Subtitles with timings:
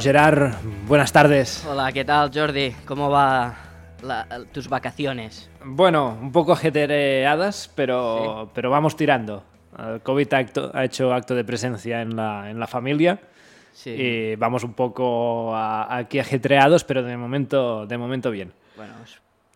[0.00, 0.54] Gerard,
[0.86, 1.64] buenas tardes.
[1.68, 2.72] Hola, ¿qué tal Jordi?
[2.86, 3.54] ¿Cómo va
[4.02, 5.50] la- tus vacaciones?
[5.64, 9.44] Bueno, un poco ajetreadas, pero, pero vamos tirando.
[9.78, 13.20] El COVID ha, acto- ha hecho acto de presencia en la, en la familia
[13.72, 13.90] Sí.
[13.90, 18.52] y vamos un poco a- aquí ajetreados, pero de momento, de momento bien.
[18.76, 18.92] Bueno,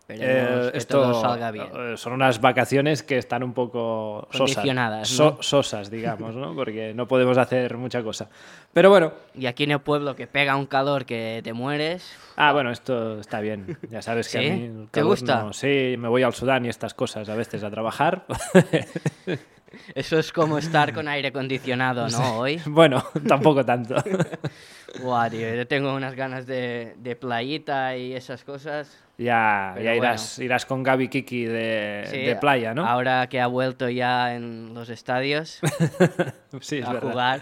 [0.08, 1.66] esperemos Eh, que esto todo salga bien.
[1.74, 5.42] eh, son unas vacaciones que están un poco sosas, Condicionadas, so- ¿no?
[5.42, 6.54] sosas, digamos, ¿no?
[6.54, 8.28] porque no podemos hacer mucha cosa.
[8.72, 12.14] Pero bueno, Y aquí en el pueblo que pega un calor que te mueres.
[12.36, 13.78] ah, bueno, esto está bien.
[13.90, 14.46] Ya sabes que ¿Sí?
[14.46, 15.42] a mí el ¿Te calor gusta?
[15.42, 18.24] no- sí, me voy al Sudán y estas cosas a veces a trabajar.
[19.94, 22.38] Eso es como estar con aire acondicionado, ¿no?
[22.38, 22.60] Hoy.
[22.66, 23.96] bueno, tampoco tanto.
[25.02, 28.96] Buah, tío, yo tengo unas ganas de, de playita y esas cosas.
[29.18, 32.86] ya ya irás, irás con Gaby Kiki de, Sí, de playa, ¿no?
[32.86, 35.58] Ahora que ha vuelto ya en los estadios
[36.60, 37.10] sí, es a verdad.
[37.10, 37.40] jugar.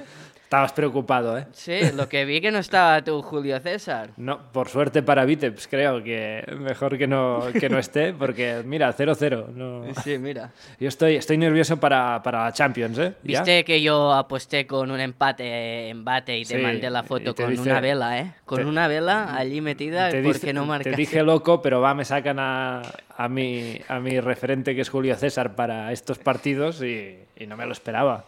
[0.52, 1.46] Estabas preocupado, ¿eh?
[1.52, 4.10] Sí, lo que vi que no estaba tu Julio César.
[4.18, 8.94] No, por suerte para Vitebs, creo que mejor que no, que no esté, porque mira,
[8.94, 9.46] 0-0.
[9.48, 9.82] No...
[10.04, 10.50] Sí, mira.
[10.78, 13.14] Yo estoy, estoy nervioso para, para Champions, ¿eh?
[13.24, 13.40] ¿Ya?
[13.40, 17.44] Viste que yo aposté con un empate embate y te Sí, mandé la foto te
[17.44, 18.34] con dice- una vela, ¿eh?
[18.44, 20.96] Con te- una vela allí metida Te, porque dice- no te marcaste.
[20.98, 22.82] dije loco, pero va, me sacan a,
[23.16, 27.56] a, mi, a mi referente que es Julio César para estos partidos y, y no
[27.56, 28.26] me lo esperaba.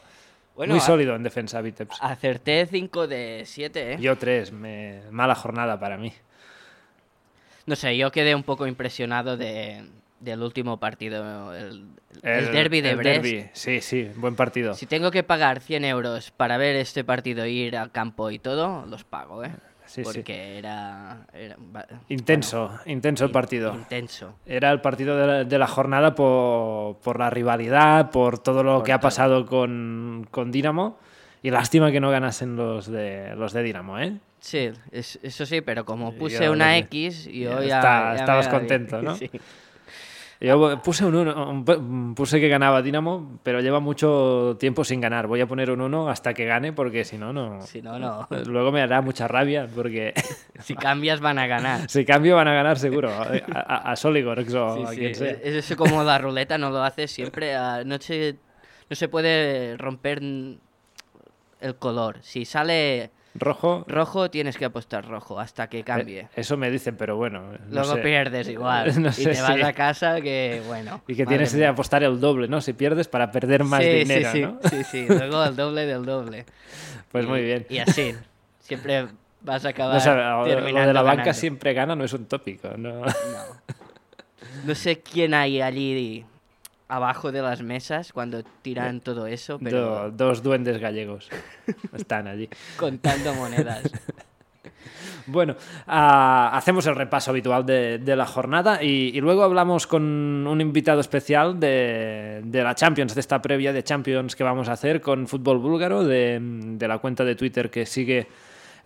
[0.55, 1.97] Bueno, Muy sólido en defensa, Vitebs.
[2.01, 3.97] Acerté 5 de 7, ¿eh?
[4.01, 5.01] Yo tres, me...
[5.11, 6.13] mala jornada para mí.
[7.67, 9.85] No sé, yo quedé un poco impresionado de,
[10.21, 11.87] del último partido, el,
[12.23, 13.23] el derby de el Brest.
[13.25, 14.75] derbi, Sí, sí, buen partido.
[14.75, 18.87] Si tengo que pagar 100 euros para ver este partido, ir al campo y todo,
[18.87, 19.51] los pago, ¿eh?
[19.95, 20.11] Sí, sí.
[20.13, 21.25] Porque era...
[22.09, 23.73] Intenso, intenso el partido.
[23.75, 24.35] Intenso.
[24.45, 28.77] Era el partido de la, de la jornada por, por la rivalidad, por todo lo
[28.79, 30.99] Por que ha pasado con, con Dinamo.
[31.43, 34.17] Y lástima que no ganasen los de, los de Dinamo, ¿eh?
[34.41, 37.81] Sí, es- eso sí, pero como puse yo una X, yo ya ya...
[37.83, 39.15] ya estabas contento, ¿no?
[39.17, 39.31] Sí.
[40.45, 45.27] Yo puse un 1, puse que ganaba Dinamo, pero lleva mucho tiempo sin ganar.
[45.27, 47.63] Voy a poner un 1 hasta que gane, porque si no, no.
[47.63, 48.29] Si no, no.
[48.47, 50.13] Luego me hará mucha rabia, porque
[50.61, 51.81] Si cambias van a ganar.
[51.89, 53.11] si cambio van a ganar seguro.
[53.11, 55.31] A, a, a Soligorx o Sí, a sí, quien sea.
[55.31, 57.55] Es, es como la ruleta, no lo haces siempre.
[57.87, 58.37] no, se,
[58.91, 62.19] no se puede romper el color.
[62.21, 66.21] Si sale Rojo, rojo, tienes que apostar rojo hasta que cambie.
[66.21, 67.43] Eh, Eso me dicen, pero bueno.
[67.53, 68.01] no Luego sé.
[68.01, 68.93] pierdes igual.
[69.03, 71.03] No y sé te vas si- a casa que, bueno.
[71.09, 71.71] Y que madre tienes que mía.
[71.71, 72.61] apostar el doble, ¿no?
[72.61, 74.59] Si pierdes para perder más sí, dinero, sí, sí, ¿no?
[74.71, 75.07] sí, sí.
[75.09, 76.47] Luego el doble del doble.
[77.11, 77.67] Pues Y- muy bien.
[77.69, 78.15] Y así.
[78.61, 79.07] Siempre
[79.43, 81.35] vas a acabar No sé, lo- terminando de la banca ganando.
[81.41, 83.03] siempre gana no es un tópico, ¿no?
[84.65, 86.25] No sé quién hay allí
[86.89, 91.29] abajo de las mesas cuando tiran todo eso, pero Do- dos duendes gallegos
[91.93, 92.49] están allí.
[92.77, 93.83] contando monedas.
[95.27, 95.57] Bueno,
[95.87, 100.03] ah, hacemos el repaso habitual de, de la jornada y, y luego hablamos con
[100.47, 104.73] un invitado especial de, de la Champions, de esta previa de Champions que vamos a
[104.73, 108.27] hacer con Fútbol Búlgaro, de, de la cuenta de Twitter que sigue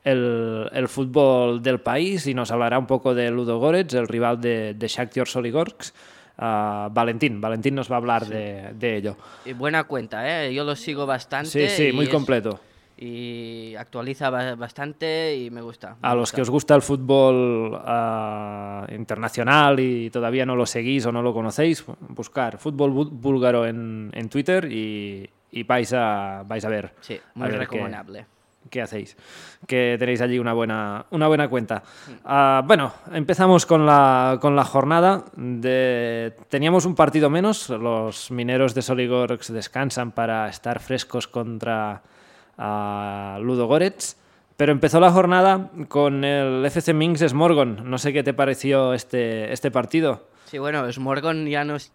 [0.04, 4.40] el, el fútbol del país y nos hablará un poco de Ludo Goretz, el rival
[4.40, 5.92] de, de Shakhtar Soligorsk.
[6.38, 9.16] Valentín, Valentín nos va a hablar de, de ello.
[9.44, 10.54] Y buena cuenta, ¿eh?
[10.54, 11.50] Yo lo sigo bastante.
[11.50, 12.60] Sí, sí, y muy es- completo.
[13.00, 15.96] Y actualiza ba- bastante y me gusta.
[16.02, 21.06] me A los que os gusta el fútbol ah, internacional y todavía no lo seguís
[21.06, 26.42] o no lo conocéis, buscar fútbol bú- búlgaro en, en Twitter y, y vais, a,
[26.44, 26.92] vais a ver.
[27.00, 28.18] Sí, a muy ver recomendable.
[28.20, 28.37] ¿Qué
[28.76, 29.16] hacéis?
[29.66, 31.82] Que tenéis allí una buena, una buena cuenta.
[32.24, 35.24] Ah, bueno, empezamos con la, con la jornada.
[36.48, 37.68] Teníamos un partido menos.
[37.70, 42.02] Los mineros de Soligorsk descansan para estar frescos contra
[42.56, 44.16] ah, Ludo Goretz.
[44.56, 47.88] Pero empezó la jornada con el FC Minsk Smorgon.
[47.88, 50.26] No sé qué te pareció este, este partido.
[50.46, 51.92] Sí, bueno, Smorgon ya nos,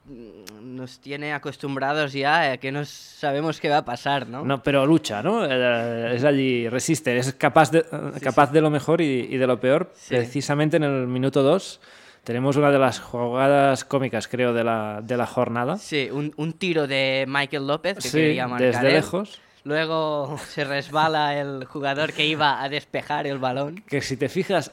[0.76, 4.44] nos tiene acostumbrados ya a que no sabemos qué va a pasar, ¿no?
[4.44, 5.46] No, pero lucha, ¿no?
[5.46, 7.86] Eh, Es allí, resiste, es capaz de,
[8.22, 9.92] capaz de lo mejor y, y de lo peor.
[9.96, 10.16] Sí.
[10.16, 11.80] Precisamente en el minuto 2
[12.24, 15.78] tenemos una de las jugadas cómicas, creo, de la, de la jornada.
[15.78, 18.94] Sí, un, un tiro de Michael López que Sí, quería marcar desde él.
[18.94, 19.42] lejos.
[19.66, 23.82] Luego se resbala el jugador que iba a despejar el balón.
[23.88, 24.72] Que si te fijas,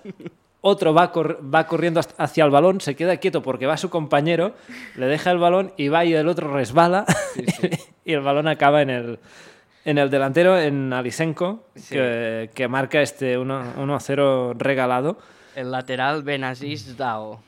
[0.62, 4.54] otro va, cor- va corriendo hacia el balón, se queda quieto porque va su compañero,
[4.96, 7.06] le deja el balón y va y el otro resbala
[8.04, 9.18] y el balón acaba en el,
[9.84, 11.94] en el delantero, en Alisenko, Sí.
[11.94, 15.18] que, que marca este 1 1-0 regalado.
[15.56, 17.40] El lateral Benaziz Dao.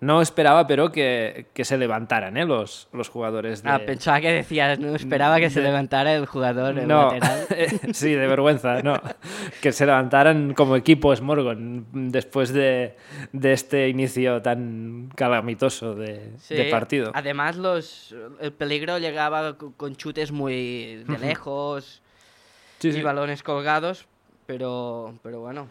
[0.00, 2.44] No esperaba, pero que, que se levantaran ¿eh?
[2.44, 3.70] los, los jugadores de...
[3.70, 7.46] Ah, pensaba que decías, no esperaba que se levantara el jugador, el No, lateral.
[7.92, 9.00] sí, de vergüenza, no.
[9.60, 12.96] Que se levantaran como equipo Smorgon después de,
[13.32, 17.12] de este inicio tan calamitoso de, Sí, de partido.
[17.14, 22.02] Además, los, el peligro llegaba co- con chutes muy de lejos
[22.80, 23.02] Sí, y sí.
[23.02, 24.06] balones colgados,
[24.46, 25.68] pero, pero bueno.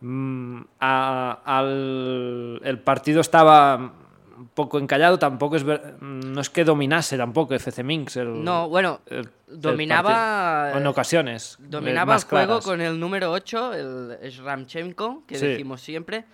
[0.00, 3.92] Mm, a- al- el partido estaba
[4.36, 8.16] un poco encallado, tampoco es ver- no es que dominase tampoco FC Minx.
[8.16, 11.56] El, No, bueno, el- dominaba- en ocasiones.
[11.60, 12.64] eh, Dominaba el juego claras.
[12.64, 15.46] con el número 8, el Shramchenko, que Sí.
[15.46, 16.24] decimos siempre.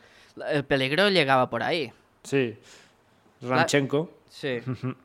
[0.51, 1.93] El peligro llegaba por ahí.
[2.25, 2.57] Sí.
[3.43, 4.11] Ramchenko.
[4.29, 4.59] Sí.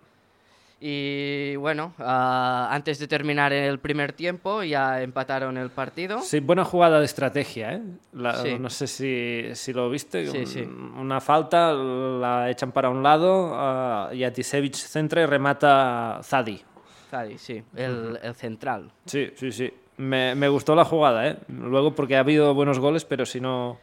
[0.79, 6.21] Y bueno, ah, antes de terminar el primer tiempo ya empataron el partido.
[6.21, 7.81] Sí, buena jugada de estrategia, ¿eh?
[8.13, 8.57] La- Sí.
[8.59, 10.27] No sé si, si lo viste.
[10.27, 10.61] Sí, un- sí.
[10.61, 16.61] Una falta, la echan para un lado ah, y Atisevich centra y remata Zadi.
[17.09, 18.91] Zadi, sí, el, el central.
[19.05, 19.73] Sí, sí, sí.
[19.97, 21.37] Me, me gustó la jugada, ¿eh?
[21.47, 23.79] Luego porque ha habido buenos goles, pero si no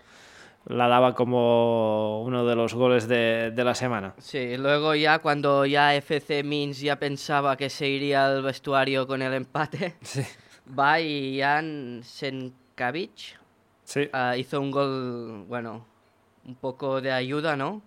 [0.66, 4.14] la daba como uno de los goles de, de la semana.
[4.19, 9.20] Sí, luego ya cuando ya FC Minsk ya pensaba que se iría al vestuario con
[9.22, 10.22] el empate, Sí.
[10.78, 13.38] va y Jan Senkavic
[13.84, 15.84] Sí, ah, hizo un gol, bueno,
[16.46, 17.82] un poco de ayuda, ¿no?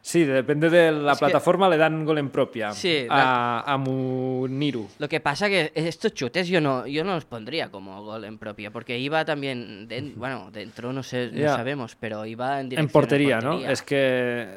[0.00, 3.76] Sí depende de la Es que- plataforma, le dan gol en propia Sí, a, a
[3.76, 4.88] Muniru.
[4.98, 8.38] Lo que pasa que estos chutes yo no, yo no los pondría como gol en
[8.38, 12.92] propia, porque iba también, bueno, dentro no sé, no sabemos, pero iba en dirección En
[12.92, 13.50] portería, ¿no?
[13.50, 13.72] portería.
[13.72, 14.48] Es que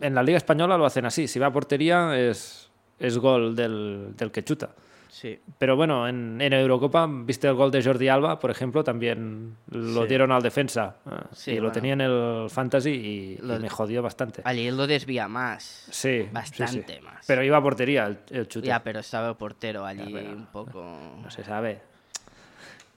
[0.00, 1.28] en la Liga Española lo hacen así.
[1.28, 2.68] Si va a portería es,
[2.98, 4.70] es gol del, del que chuta.
[5.14, 9.56] Sí, Pero bueno, en, en Eurocopa, viste el gol de Jordi Alba, por ejemplo, también
[9.70, 10.08] lo Sí.
[10.08, 10.96] dieron al defensa.
[11.04, 14.40] ah, Sí, y lo tenía en el Fantasy y, Lo- y me jodió bastante.
[14.42, 15.86] allí él lo desvía más.
[15.90, 16.26] Sí.
[16.32, 17.26] Bastante más.
[17.26, 18.66] Pero iba a portería el, el chute.
[18.68, 20.82] Ya, pero estaba el portero allí pero- un poco...
[21.22, 21.82] No se sabe.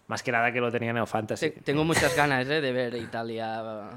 [0.08, 1.50] Más que nada que lo tenía en el Fantasy.
[1.50, 3.90] Te- Tengo muchas ganas eh, de ver Italia.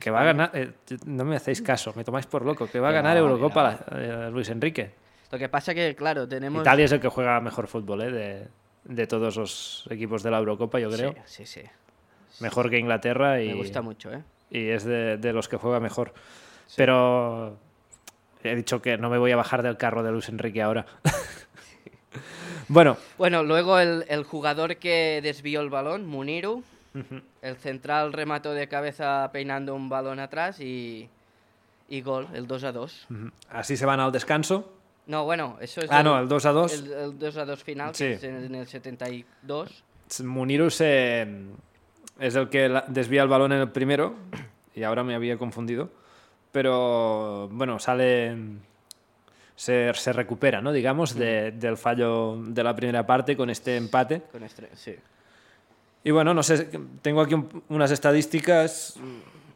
[0.00, 0.50] Que va a ganar.
[0.54, 0.72] eh,
[1.04, 2.66] no me hacéis caso, me tomáis por loco.
[2.68, 5.04] Que va a ganar Eurocopa eh, Luis Enrique.
[5.30, 6.62] Lo que pasa que, claro, tenemos...
[6.62, 8.10] Italia es el que juega mejor fútbol, ¿eh?
[8.10, 8.48] De,
[8.84, 11.14] de todos los equipos de la Eurocopa, yo creo.
[11.24, 11.68] Sí, sí, sí.
[12.40, 14.22] Mejor que Inglaterra y, Me gusta mucho, ¿eh?
[14.50, 16.12] y es de, de los que juega mejor.
[16.76, 17.58] Pero
[18.44, 20.86] he dicho que no me voy a bajar del carro de Luis Enrique ahora.
[22.68, 26.62] bueno, Bueno, luego el, el jugador que desvió el balón, Muniru,
[27.42, 31.08] el central remató de cabeza peinando un balón atrás y,
[31.88, 33.06] y gol, el 2 a 2.
[33.50, 34.72] así se van al descanso.
[35.06, 36.72] No, bueno, eso es Ah, no, el 2 a 2.
[36.72, 38.04] el, el 2 a 2 final, Sí.
[38.04, 39.84] que es en, en el 72.
[40.24, 41.26] Muniru se-
[42.18, 44.14] es el que la- desvía el balón en el primero
[44.74, 45.90] y ahora me había confundido.
[46.52, 48.36] Pero bueno, sale.
[49.54, 50.70] Se, se recupera, ¿no?
[50.72, 54.22] Digamos, de- del fallo de la primera parte con este empate.
[54.32, 54.94] Con este, sí.
[56.04, 56.68] Y bueno, no sé,
[57.02, 58.98] tengo aquí un- unas estadísticas.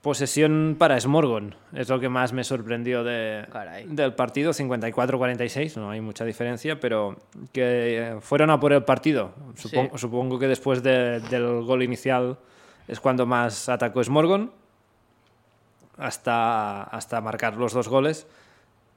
[0.03, 3.85] Posesión para Smorgon, es lo que más me sorprendió de, Caray.
[3.87, 7.17] del partido, 54-46, no hay mucha diferencia, pero
[7.53, 9.33] que fueron a por el partido.
[9.57, 12.39] Supongo, supongo que después de- del gol inicial
[12.89, 14.51] es cuando más atacó Smorgon,
[15.99, 18.27] hasta, hasta marcar los dos goles.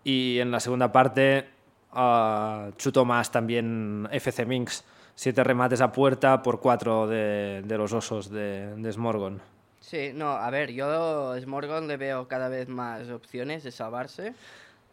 [0.05, 1.49] Y en la segunda parte
[1.91, 7.91] ah, chutó más también FC Minx, siete remates a puerta por cuatro de, de los
[7.93, 9.41] osos de, de Smorgon.
[9.83, 14.33] Sí, no, a ver, yo a Smorgon le veo cada vez más opciones de salvarse.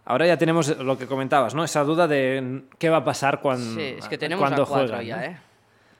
[0.05, 1.63] Ahora ya tenemos lo que comentabas, ¿no?
[1.63, 4.89] Esa duda de qué va a pasar cuando, Sí, es que tenemos cuando a cuatro
[4.89, 5.23] juegan, ya, ¿no?
[5.23, 5.37] ¿eh?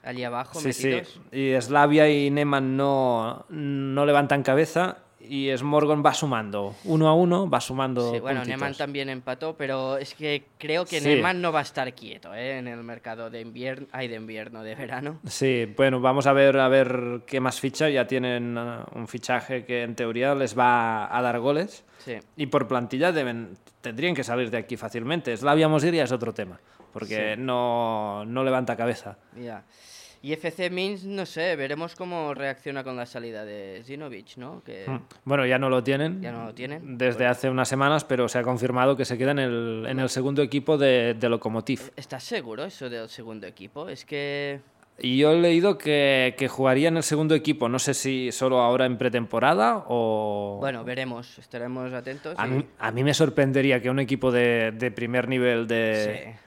[0.03, 0.87] Allí abajo Sí, sí.
[0.89, 1.21] metidos.
[1.31, 6.75] Y Slavia y Neman no, no levantan cabeza y Smorgon va sumando.
[6.85, 8.59] Uno a uno va sumando Sí, bueno, puntitos.
[8.59, 11.07] Neman también empató, pero es que creo que Sí.
[11.07, 12.57] Neman no va a estar quieto ¿eh?
[12.57, 15.19] en el mercado de invierno, ay, de invierno, de verano.
[15.27, 17.89] Sí, bueno, vamos a ver a ver qué más ficha.
[17.89, 21.83] Ya tienen uh, un fichaje que en teoría les va a dar goles.
[21.99, 25.35] Sí, Y por plantilla deben, tendrían que salir de aquí fácilmente.
[25.37, 26.59] Slavia Mosir ya es otro tema,
[26.91, 29.17] porque no, no levanta cabeza.
[29.35, 29.63] ya.
[30.23, 34.61] Y FC Minsk, no sé, veremos cómo reacciona con la salida de Zinovic, ¿no?
[34.63, 34.99] Que Mm.
[35.25, 36.21] Bueno, ya no lo tienen.
[36.21, 36.97] ya no lo tienen.
[36.97, 40.09] Desde hace unas semanas, pero se ha confirmado que se queda en el, en el
[40.09, 41.91] segundo equipo de, de Lokomotiv.
[41.95, 43.89] ¿Estás seguro eso del segundo equipo?
[43.89, 44.59] Es que...
[44.99, 47.67] Y yo he leído que, que jugaría en el segundo equipo.
[47.67, 50.57] No sé si solo ahora en pretemporada o.
[50.59, 52.35] Bueno, veremos, estaremos atentos.
[52.37, 56.35] a y- mí, a mí me sorprendería que un equipo de, de primer nivel de,
[56.35, 56.39] Sí.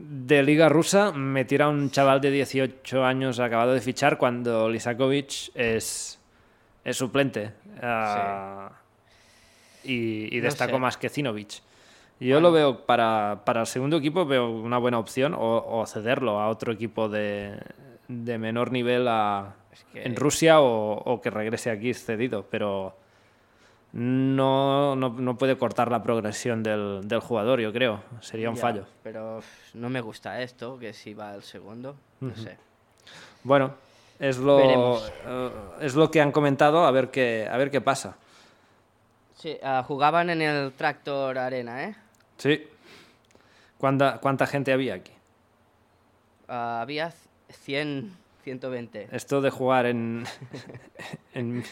[0.00, 5.50] De Liga Rusa metiera a un chaval de 18 años acabado de fichar cuando Lisakovic
[5.56, 6.20] es,
[6.84, 7.50] es suplente.
[7.82, 8.70] Ah,
[9.82, 10.78] y, y No destacó sé.
[10.78, 11.62] más que Zinovic.
[12.20, 16.40] Yo lo veo para, para el segundo equipo, veo una buena opción o, o cederlo
[16.40, 17.58] a otro equipo de,
[18.08, 22.96] de menor nivel a, Es que- en Rusia o, o que regrese aquí cedido, pero
[23.98, 28.02] no, no, no puede cortar la progresión del, del jugador, yo creo.
[28.20, 28.86] Sería un Ya, fallo.
[29.02, 29.40] Pero
[29.74, 32.56] no me gusta esto, que si va el segundo, no sé.
[33.42, 33.74] Bueno,
[34.20, 35.50] es lo, eh,
[35.80, 38.16] es lo que han comentado, a ver qué, a ver qué pasa.
[39.34, 41.96] Sí, ah, jugaban en el Tractor Arena, ¿eh?
[42.36, 42.68] Sí.
[43.78, 45.12] ¿Cuánta, cuánta gente había aquí?
[46.46, 47.12] Ah, había
[47.50, 48.12] 100,
[48.44, 49.08] 120.
[49.10, 50.24] Esto de jugar en,
[51.34, 51.64] en,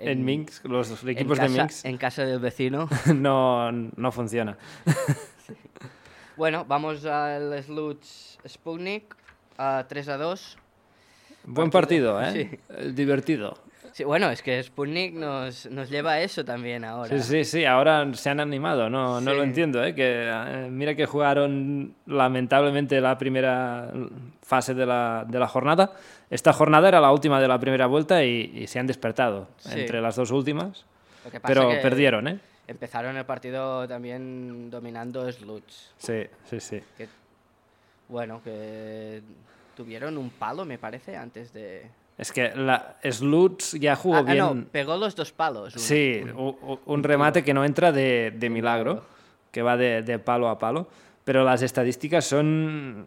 [0.00, 2.88] en Minsk, los equipos en de Minsk, En casa del vecino.
[3.14, 4.56] no, no funciona.
[6.36, 9.14] bueno, vamos al Sluts Sputnik,
[9.58, 10.58] a 3 a 2.
[11.44, 12.32] Buen partido, ¿eh?
[12.32, 12.58] Sí.
[12.70, 13.54] Eh, Divertido.
[13.92, 17.08] Sí, bueno, es que Sputnik nos, nos lleva a eso también ahora.
[17.08, 19.94] Sí, sí, sí, ahora se han animado, no, no lo entiendo, ¿eh?
[19.94, 23.92] Que, eh, mira que jugaron lamentablemente la primera
[24.42, 25.92] fase de la, de la jornada.
[26.30, 29.80] Esta jornada era la última de la primera vuelta y, y se han despertado Sí.
[29.80, 30.84] entre las dos últimas,
[31.24, 32.38] Lo que pasa pero que perdieron, ¿eh?
[32.68, 35.92] Empezaron el partido también dominando Sluts.
[35.98, 36.80] Sí, sí, sí.
[36.96, 37.08] Que,
[38.08, 39.20] bueno, que
[39.76, 41.86] tuvieron un palo, me parece, antes de...
[42.20, 44.38] Es que la Sluts ya jugó Ah, ah, bien.
[44.38, 45.74] no, pegó los dos palos.
[45.74, 46.20] un- Sí,
[46.84, 49.02] un- remate que no entra de, de milagro,
[49.50, 50.86] que va de, de palo a palo,
[51.24, 53.06] pero las estadísticas son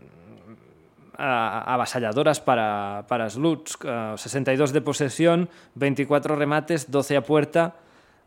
[1.16, 3.78] ah, avasalladoras para, para Sluts.
[3.86, 7.76] Ah, 62 de posesión, 24 remates, 12 a puerta,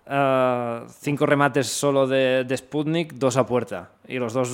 [0.06, 4.52] 5 remates solo de, de Sputnik, 2 a puerta, y los dos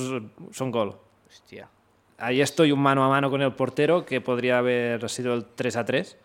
[0.51, 0.97] son gol.
[1.29, 1.67] Hostia.
[2.17, 5.75] Ahí estoy un mano a mano con el portero, que podría haber sido el 3
[5.75, 6.17] a 3,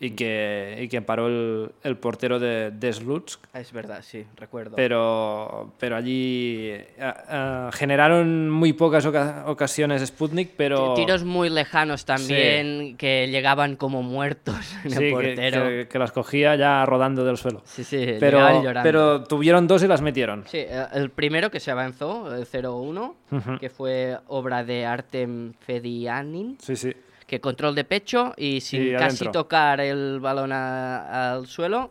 [0.00, 3.40] y que, y que paró el, el portero de, de Slutsk.
[3.52, 4.74] Ah, Es verdad, sí, recuerdo.
[4.74, 10.94] Pero, pero allí ah, ah, generaron muy pocas oca- ocasiones Sputnik, pero...
[10.94, 15.64] Tiros muy lejanos también, que llegaban como muertos en Sí, el que, portero.
[15.68, 17.62] que- que las cogía ya rodando del suelo.
[17.64, 18.82] Sí, sí, Pero, llorando.
[18.82, 20.44] pero tuvieron dos y las metieron.
[20.48, 23.58] Sí, eh, el primero que se avanzó, el 0-1, Ujú.
[23.60, 26.92] que fue obra de Artem Fedianin, Sí, sí.
[27.32, 31.90] Que control de pecho y sin Y casi tocar el balón a- al suelo,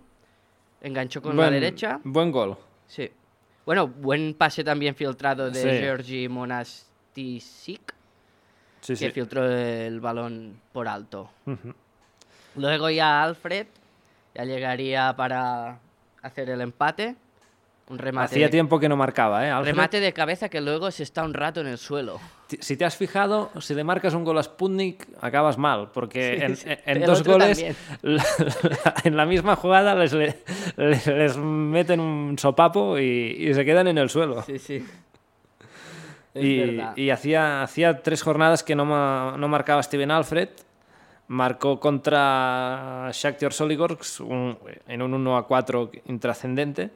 [0.82, 2.00] enganchó con la derecha.
[2.04, 2.56] Buen gol.
[2.86, 3.10] Sí.
[3.66, 5.68] Bueno, buen pase también filtrado de Sí.
[5.68, 7.92] Georgi Monastisic,
[8.82, 9.10] Sí, que sí.
[9.10, 11.32] filtró el balón por alto.
[12.56, 13.66] Luego ya Alfred
[14.36, 15.80] ya llegaría para
[16.22, 17.16] hacer el empate.
[17.92, 19.52] Un remate, Hacía de, tiempo que no marcaba, ¿eh?
[19.52, 19.74] Alfred?
[19.74, 22.20] remate de cabeza que luego se está un rato en el suelo.
[22.60, 26.44] Si te has fijado, si le marcas un gol a Sputnik, acabas mal, porque Sí,
[26.46, 26.66] en, sí.
[26.86, 27.64] en- dos goles,
[28.02, 28.24] la-
[28.64, 30.38] la- en la misma jugada les, le-
[30.78, 34.42] les, les meten un sopapo y, y se quedan en el suelo.
[34.44, 34.86] Sí, sí.
[36.34, 40.50] Y y hacía, hacía tres jornadas que no, ma- no marcaba Steven Alfred.
[41.28, 44.58] Marcó contra Shakhtar Soligorsk un-
[44.88, 46.90] en un 1 a 4 intrascendente.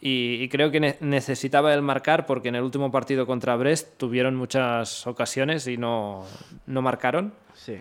[0.00, 3.96] Y, y creo que ne- necesitaba el marcar porque en el último partido contra Brest
[3.96, 6.24] tuvieron muchas ocasiones y no,
[6.66, 7.32] no marcaron.
[7.54, 7.80] Sí.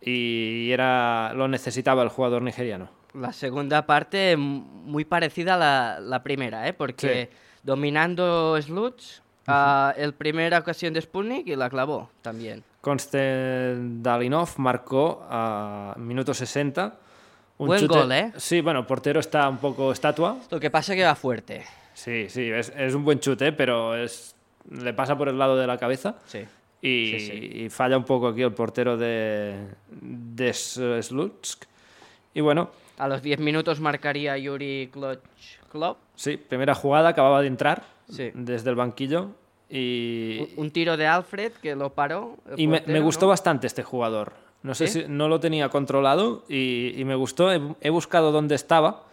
[0.00, 2.88] Y era, lo necesitaba el jugador nigeriano.
[3.14, 6.72] La segunda parte muy parecida a la, la primera, ¿eh?
[6.72, 7.30] Porque
[7.64, 12.62] dominando Sluts, ah, el primera ocasión de Sputnik y la clavó también.
[12.80, 16.94] Konstantinov marcó a minuto 60.
[17.58, 18.32] Un Buen gol, ¿eh?
[18.36, 20.38] Sí, bueno, portero está un poco estatua.
[20.50, 21.64] Lo que pasa que va fuerte.
[21.92, 24.36] Sí, sí, es, es un buen chute, pero es,
[24.70, 26.14] le pasa por el lado de la cabeza.
[26.26, 26.38] Sí.
[26.80, 27.32] Y, Sí, sí.
[27.64, 29.66] y falla un poco aquí el portero de,
[31.02, 31.64] Slutsk.
[32.34, 35.96] Y bueno, A los 10 minutos marcaría Yuri Klochklov.
[36.14, 38.30] sí, primera jugada, acababa de entrar Sí.
[38.34, 39.30] desde el banquillo.
[39.68, 42.36] Y, Un, un tiro de Alfred que lo paró.
[42.56, 43.30] y me, gustó ¿no?
[43.30, 44.32] bastante este jugador.
[44.68, 47.50] No sé si no lo tenía controlado y, y me gustó.
[47.50, 49.04] He, he buscado dónde estaba.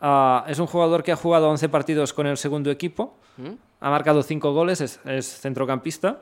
[0.00, 3.14] Ah, es un jugador que ha jugado 11 partidos con el segundo equipo.
[3.36, 3.50] ¿Mm?
[3.80, 6.20] Ha marcado 5 goles, es, es centrocampista.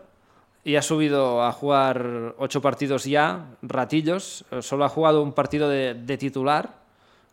[0.65, 4.45] y ha subido a jugar ocho partidos ya, ratillos.
[4.51, 6.75] Eh, Solo ha jugado un partido de, de titular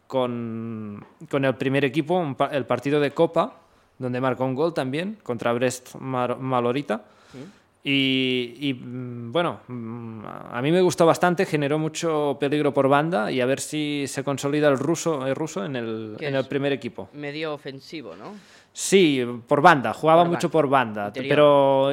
[0.07, 3.53] con, con el primer equipo, un el partido de Copa,
[3.99, 7.03] donde marcó un gol también contra Brest Malorita.
[7.83, 13.31] Y, y, mm, bueno, mm, a mí me gustó bastante, generó mucho peligro por banda
[13.31, 16.45] y a ver si se consolida el ruso, el ruso en, el, ¿Qué en el
[16.47, 17.09] primer equipo.
[17.13, 18.33] Medio ofensivo, ¿no?
[18.73, 21.29] Sí, por banda, jugaba Por mucho banda, por banda, interior.
[21.29, 21.91] pero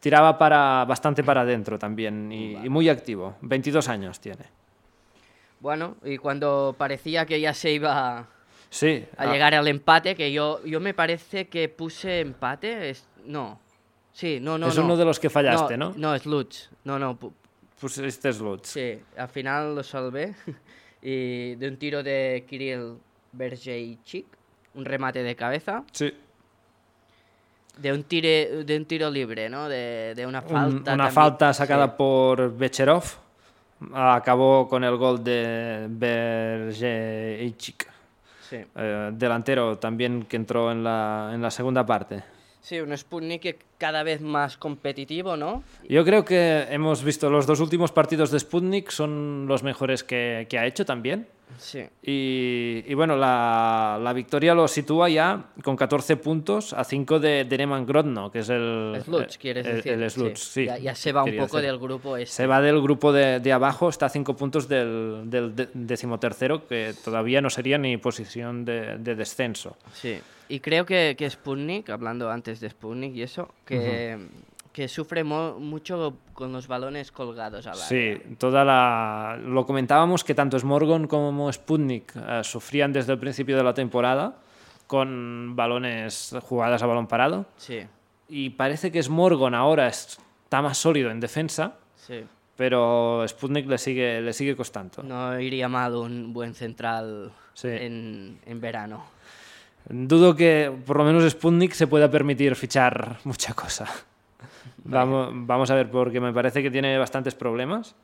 [0.00, 3.36] tiraba para, bastante para adentro también y, y muy activo.
[3.42, 4.44] 22 años tiene.
[5.60, 8.28] Bueno, y cuando parecía que ya se iba
[8.74, 13.06] Sí, a ah, llegar al empate, que yo, yo me parece que puse empate, es,
[13.24, 13.60] no.
[14.14, 14.84] Sí, no, no, es no.
[14.84, 15.92] uno de los que fallaste, ¿no?
[15.96, 16.70] No, es Lutz.
[16.84, 17.32] No, no, pu-
[17.80, 18.68] Pues este es Lutz.
[18.68, 20.34] sí, al final lo salvé.
[21.02, 22.94] y de un tiro de Kirill
[23.32, 24.26] Bergeychik,
[24.74, 25.82] un remate de cabeza.
[25.92, 26.14] Sí.
[27.76, 29.68] De un, tire, de un tiro libre, ¿no?
[29.68, 30.76] De, de una Un- falta.
[30.76, 31.92] una también, falta sacada sí.
[31.98, 33.02] por Becherov.
[33.92, 37.86] Acabó con el gol de Bergeichik,
[38.48, 38.56] Sí.
[38.76, 42.22] eh, delantero también que entró en la, en la segunda parte.
[42.64, 45.62] Sí, un Sputnik cada vez más competitivo, ¿no?
[45.86, 50.46] Yo creo que hemos visto los dos últimos partidos de Sputnik son los mejores que,
[50.48, 51.28] que ha hecho también.
[51.58, 51.80] Sí.
[52.02, 57.44] Y, y bueno, la, la victoria lo sitúa ya con 14 puntos a 5 de,
[57.44, 58.98] de Neman Grodno, que es el...
[59.04, 59.92] Sluts, eh, quieres el- decir.
[59.92, 60.64] El, Sluts, sí.
[60.64, 61.70] Ya, ya se va un poco decir.
[61.70, 62.34] del grupo este.
[62.34, 66.66] Se va del grupo de, de abajo, está a 5 puntos del, del de- decimotercero,
[66.66, 69.76] que todavía no sería ni posición de, de descenso.
[69.92, 70.18] Sí.
[70.48, 74.18] Y creo que, que Sputnik, hablando antes de Sputnik y eso, que,
[74.72, 78.20] que sufre mo- mucho con los balones colgados al Sí, área.
[78.38, 79.38] toda la...
[79.42, 84.36] lo comentábamos que tanto Smorgon como Sputnik eh, sufrían desde el principio de la temporada
[84.86, 87.46] con balones jugadas a balón parado.
[87.56, 87.80] Sí,
[88.28, 92.22] Y parece que Smorgon ahora está más sólido en defensa, sí.
[92.56, 95.02] pero Sputnik le sigue, le sigue costando.
[95.02, 97.68] No iría mal un buen central Sí.
[97.68, 99.04] en, en verano.
[99.88, 103.86] Dudo que por lo menos Sputnik se pueda permitir fichar mucha cosa.
[104.84, 107.94] Vamos, vamos a ver, porque me parece que tiene bastantes problemas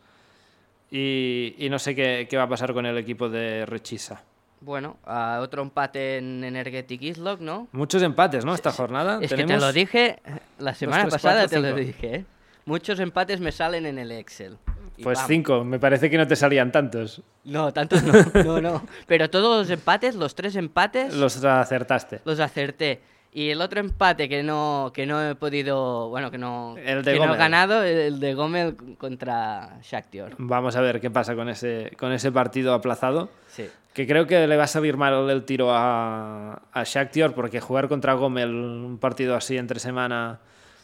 [0.91, 4.23] y, y no sé qué, qué va a pasar con el equipo de Rechisa.
[4.63, 7.69] Bueno, ah, otro empate en Energetic Islok, ¿no?
[7.73, 8.55] Muchos empates, ¿no?
[8.55, 9.19] Esta jornada.
[9.23, 10.19] Es que te lo dije
[10.59, 12.25] la semana tres, pasada, cuatro, te lo dije, ¿eh?
[12.67, 14.59] Muchos empates me salen en el Excel.
[15.03, 17.23] Pues cinco, me parece que no te salían tantos.
[17.45, 18.13] No, tantos no,
[18.45, 18.87] no, no.
[19.07, 22.21] Pero todos los empates, los tres empates, los, Los acertaste.
[22.41, 23.01] acerté.
[23.33, 27.13] Y el otro empate que no, que no he podido, bueno, que no, El de
[27.13, 27.39] que no he Gómez.
[27.39, 30.35] ganado, el de Gómez contra Shakhtar.
[30.39, 33.31] Vamos a ver qué pasa con ese, con ese partido aplazado.
[33.47, 33.69] Sí.
[33.95, 37.89] Que creo que le va a salir mal el tiro a, a Shakhtar porque jugar
[37.89, 40.41] contra Gomel un partido así entre semana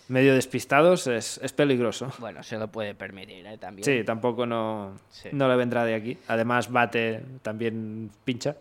[0.09, 2.13] medio despistados es, es peligroso.
[2.19, 3.59] Bueno, se lo puede permitir, ¿eh?
[3.59, 3.85] También.
[3.85, 5.29] Sí, tampoco no, Sí.
[5.33, 6.19] no le vendrá de aquí.
[6.29, 8.57] Además, Bate también pincha.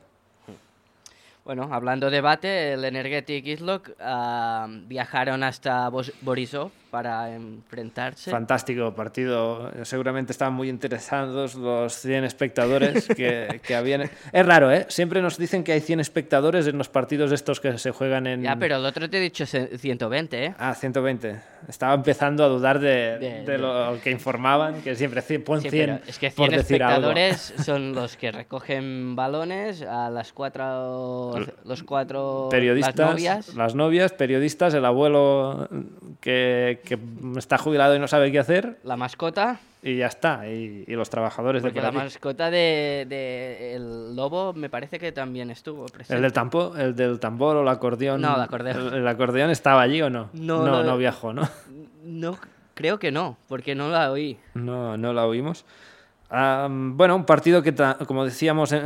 [1.43, 5.89] Bueno, hablando de bate, el Energetic Islok ah, viajaron hasta
[6.21, 8.31] Borisov para enfrentarse.
[8.31, 9.69] Fantástico partido.
[9.83, 14.03] Seguramente estaban muy interesados los 100 espectadores que, que habían.
[14.31, 14.85] Es raro, ¿eh?
[14.87, 18.43] Siempre nos dicen que hay 100 espectadores en los partidos estos que se juegan en.
[18.43, 20.55] Ya, pero el otro te he dicho ce- 120, ¿eh?
[20.57, 21.35] Ah, 120.
[21.67, 25.69] Estaba empezando a dudar de, De- de de- lo que informaban, que siempre pon Sí,
[25.69, 27.09] 100 pero es que por 100 decir algo.
[27.09, 31.33] espectadores son los que recogen balones a las cuatro,
[31.65, 33.55] los cuatro Periodistas, las novias.
[33.55, 35.67] las novias, periodistas, el abuelo
[36.21, 36.97] que, que
[37.37, 40.47] está jubilado y no sabe qué hacer, La mascota, y ya está.
[40.47, 41.97] Y, y los trabajadores de porque por la allí.
[41.97, 46.15] mascota de, de el lobo me parece que también estuvo presente.
[46.15, 48.21] ¿El del, tampo, ¿El del tambor o el acordeón?
[48.21, 48.87] No, el acordeón.
[48.93, 50.29] ¿El, el acordeón estaba allí o no?
[50.33, 50.83] No, no, no.
[50.83, 51.47] no viajó, ¿no?
[52.03, 52.37] No,
[52.73, 54.37] creo que no, porque no la oí.
[54.53, 55.65] No, no la oímos.
[56.29, 57.73] Ah, bueno, un partido que,
[58.07, 58.81] como decíamos, eh,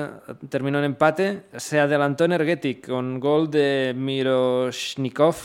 [0.49, 1.43] terminó en empate.
[1.55, 5.35] Se adelantó Energetic con gol de Miroshnikov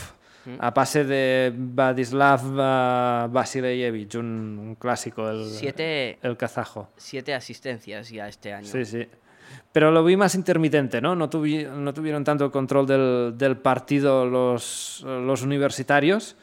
[0.59, 4.25] a pase de Vladislav ah, Vasilevich, un,
[4.59, 6.89] un clásico, el, Siete, el kazajo.
[6.97, 8.67] siete asistencias ya este año.
[8.67, 9.07] Sí, sí.
[9.71, 11.15] Pero lo vi más intermitente, ¿no?
[11.15, 16.35] No, tuvi- no tuvieron tanto control del, del partido los, los universitarios.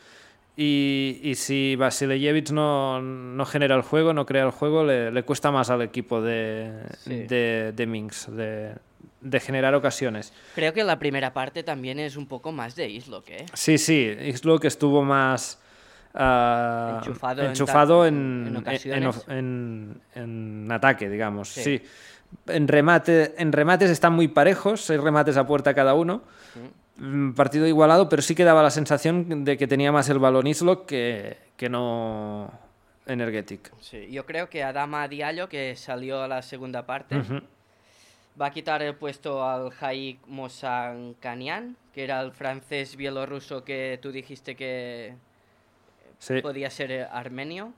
[0.55, 5.23] Y, y si Vasilevich no, no genera el juego, no crea el juego, le, le
[5.23, 7.23] cuesta más al equipo de, Sí.
[7.25, 8.75] de, de Minsk de,
[9.23, 10.33] de generar ocasiones.
[10.55, 13.47] Creo que la primera parte también es un poco más de Islok, ¿eh?
[13.55, 14.15] Sí, sí,
[14.61, 15.61] que estuvo más
[16.15, 19.25] ah, Enchufado en enchufado en, en en, ocasiones.
[19.29, 21.49] en- ataque, digamos.
[21.49, 21.63] Sí.
[21.63, 21.83] Sí.
[22.49, 26.23] En, remate, en remates están muy parejos, seis remates a puerta cada uno.
[26.97, 30.47] Mm, Partido igualado, pero sí que daba la sensación de que tenía más el balón
[30.47, 32.51] Islok que, que no
[33.07, 33.73] Energetic.
[33.81, 37.23] Sí, yo creo que Adama Diallo, que salió a la segunda parte,
[38.41, 44.11] va a quitar el puesto al Haik Mosankanian, que era el francés bielorruso que tú
[44.13, 45.15] dijiste que
[46.19, 46.41] Sí.
[46.41, 47.73] podía ser armenio.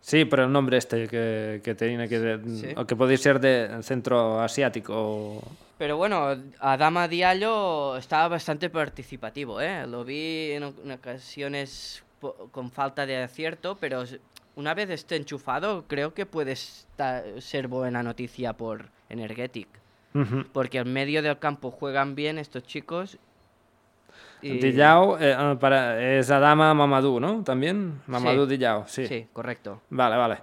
[0.00, 2.74] Sí, pero el nombre este que, que tiene que Sí.
[2.76, 5.40] o que podía ser de centro asiático.
[5.78, 9.86] Pero bueno, Adama Diallo estaba bastante participativo, ¿eh?
[9.86, 12.04] Lo vi en, ocasiones
[12.52, 14.04] con falta de acierto, pero
[14.56, 18.88] una vez esté enchufado, creo que puede ser buena noticia por
[19.20, 19.68] Energetic.
[20.14, 20.44] Ujú.
[20.52, 23.18] Porque en medio del campo juegan bien estos chicos.
[24.42, 27.42] y- Dillao eh, ah, para, es Adama Mamadou, ¿no?
[27.42, 28.00] También.
[28.06, 29.06] Mamadou Dillao, sí.
[29.06, 29.80] Sí, correcto.
[29.90, 30.38] Vale, vale.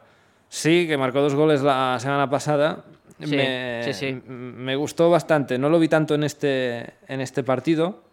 [0.50, 2.84] Sí, que marcó dos goles la semana pasada.
[3.24, 4.22] Sí, me, sí, sí.
[4.28, 5.58] Me gustó bastante.
[5.58, 8.04] No lo vi tanto en este, en este partido.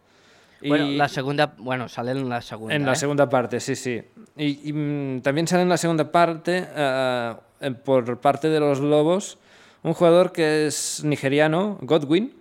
[0.60, 2.74] Y Bueno, la segunda, bueno, sale en la segunda.
[2.74, 2.96] en la ¿eh?
[2.96, 4.02] segunda parte, sí, sí.
[4.36, 8.80] Y, y, mm, también sale en la segunda parte, eh, eh, por parte de los
[8.80, 9.38] Lobos,
[9.82, 12.32] un jugador que es nigeriano, Godwin,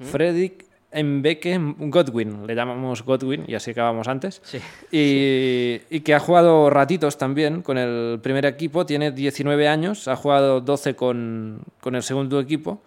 [0.00, 4.40] Fredrik Mbeke Godwin, le llamamos Godwin y así acabamos antes.
[4.42, 4.58] Sí.
[4.90, 10.16] Y, y que ha jugado ratitos también con el primer equipo, tiene 19 años, ha
[10.16, 12.80] jugado 12 con, con el segundo equipo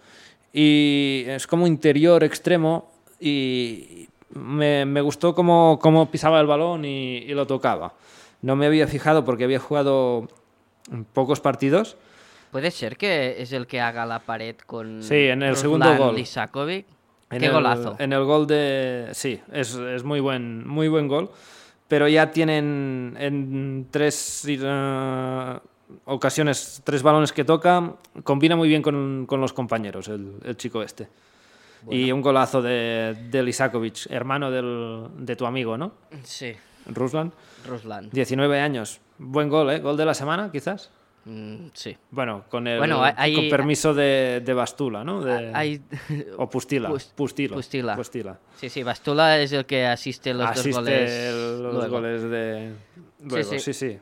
[0.51, 7.17] y es como interior extremo y me, me gustó cómo, cómo pisaba el balón y,
[7.17, 7.93] y lo tocaba.
[8.41, 10.27] No me había fijado porque había jugado
[11.13, 11.97] pocos partidos.
[12.51, 15.01] Puede ser que es el que haga la pared con.
[15.03, 16.15] Sí, en el segundo Ruslan gol.
[16.15, 16.85] Lisakovic.
[17.29, 17.95] En Qué el- golazo.
[17.97, 19.07] En el gol de...
[19.13, 21.29] Sí, es, es muy, buen, muy buen gol.
[21.87, 25.59] Pero ya tienen en tres eh,
[26.05, 30.81] ocasiones, tres balones que toca, combina muy bien con, con los compañeros, el, el chico
[30.83, 31.07] este.
[31.89, 35.93] Y un golazo de, de Lisakovic, hermano del- de tu amigo, ¿no?
[36.23, 36.53] Sí,
[36.85, 37.31] Ruslan.
[37.67, 38.09] Ruslan.
[38.11, 39.01] 19 años.
[39.17, 39.79] Buen gol, ¿eh?
[39.79, 40.91] Gol de la semana, quizás.
[41.23, 41.95] Mm, sí.
[42.09, 45.21] Bueno, con el Bueno, hay- con permiso de, de Bastula, ¿no?
[45.21, 45.79] De- Hay...
[46.37, 46.89] O Pustila.
[46.89, 47.55] Pus- Pustila.
[47.55, 47.95] Pustila.
[47.95, 48.39] Pustila.
[48.55, 51.11] Sí, sí, Bastula es el que asiste los Asiste dos goles.
[51.11, 51.89] el- los luego.
[51.97, 52.73] goles de
[53.23, 53.73] luego, sí, sí.
[53.73, 53.85] sí.
[53.87, 53.99] Eh,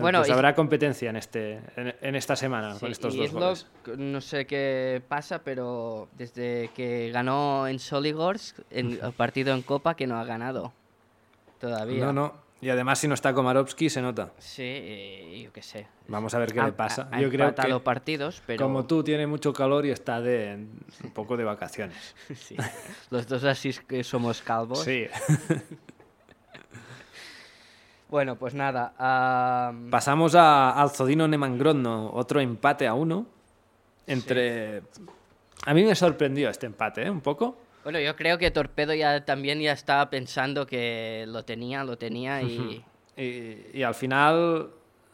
[0.00, 3.18] Bueno, pues y- habrá competencia en este en, en esta semana Sí, con estos y
[3.18, 3.66] dos es lo goles.
[3.98, 9.94] no sé qué pasa, pero desde que ganó en Soligorsk, en el partido en Copa,
[9.94, 10.72] que no ha ganado
[11.60, 12.06] todavía.
[12.06, 12.47] No, no.
[12.60, 14.32] Y además si no está Komarovsky se nota.
[14.38, 15.86] Sí, yo qué sé.
[16.08, 17.08] Vamos a ver qué Ha- le pasa.
[17.12, 20.66] ha- Yo creo que partidos, pero como tú tiene mucho calor y está de
[21.04, 22.16] un poco de vacaciones.
[22.34, 22.56] sí.
[23.10, 24.82] los dos así que somos calvos.
[24.82, 25.06] Sí.
[28.08, 28.94] Bueno, pues nada.
[29.68, 33.26] am, Pasamos a, al Zodino Nemangrodno, otro empate a uno
[34.06, 34.82] entre
[35.66, 37.10] A mí me sorprendió este empate, ¿eh?
[37.10, 37.58] Un poco.
[37.88, 42.42] Bueno, yo creo que Torpedo ya también ya estaba pensando que lo tenía, lo tenía
[42.42, 42.84] y,
[43.16, 44.68] Y, y al final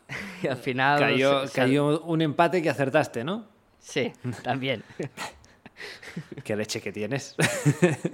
[0.43, 0.99] y al final...
[0.99, 3.47] cayó, se- cayó un empate que acertaste, ¿no?
[3.79, 4.83] Sí, también.
[6.43, 7.37] Qué leche que tienes.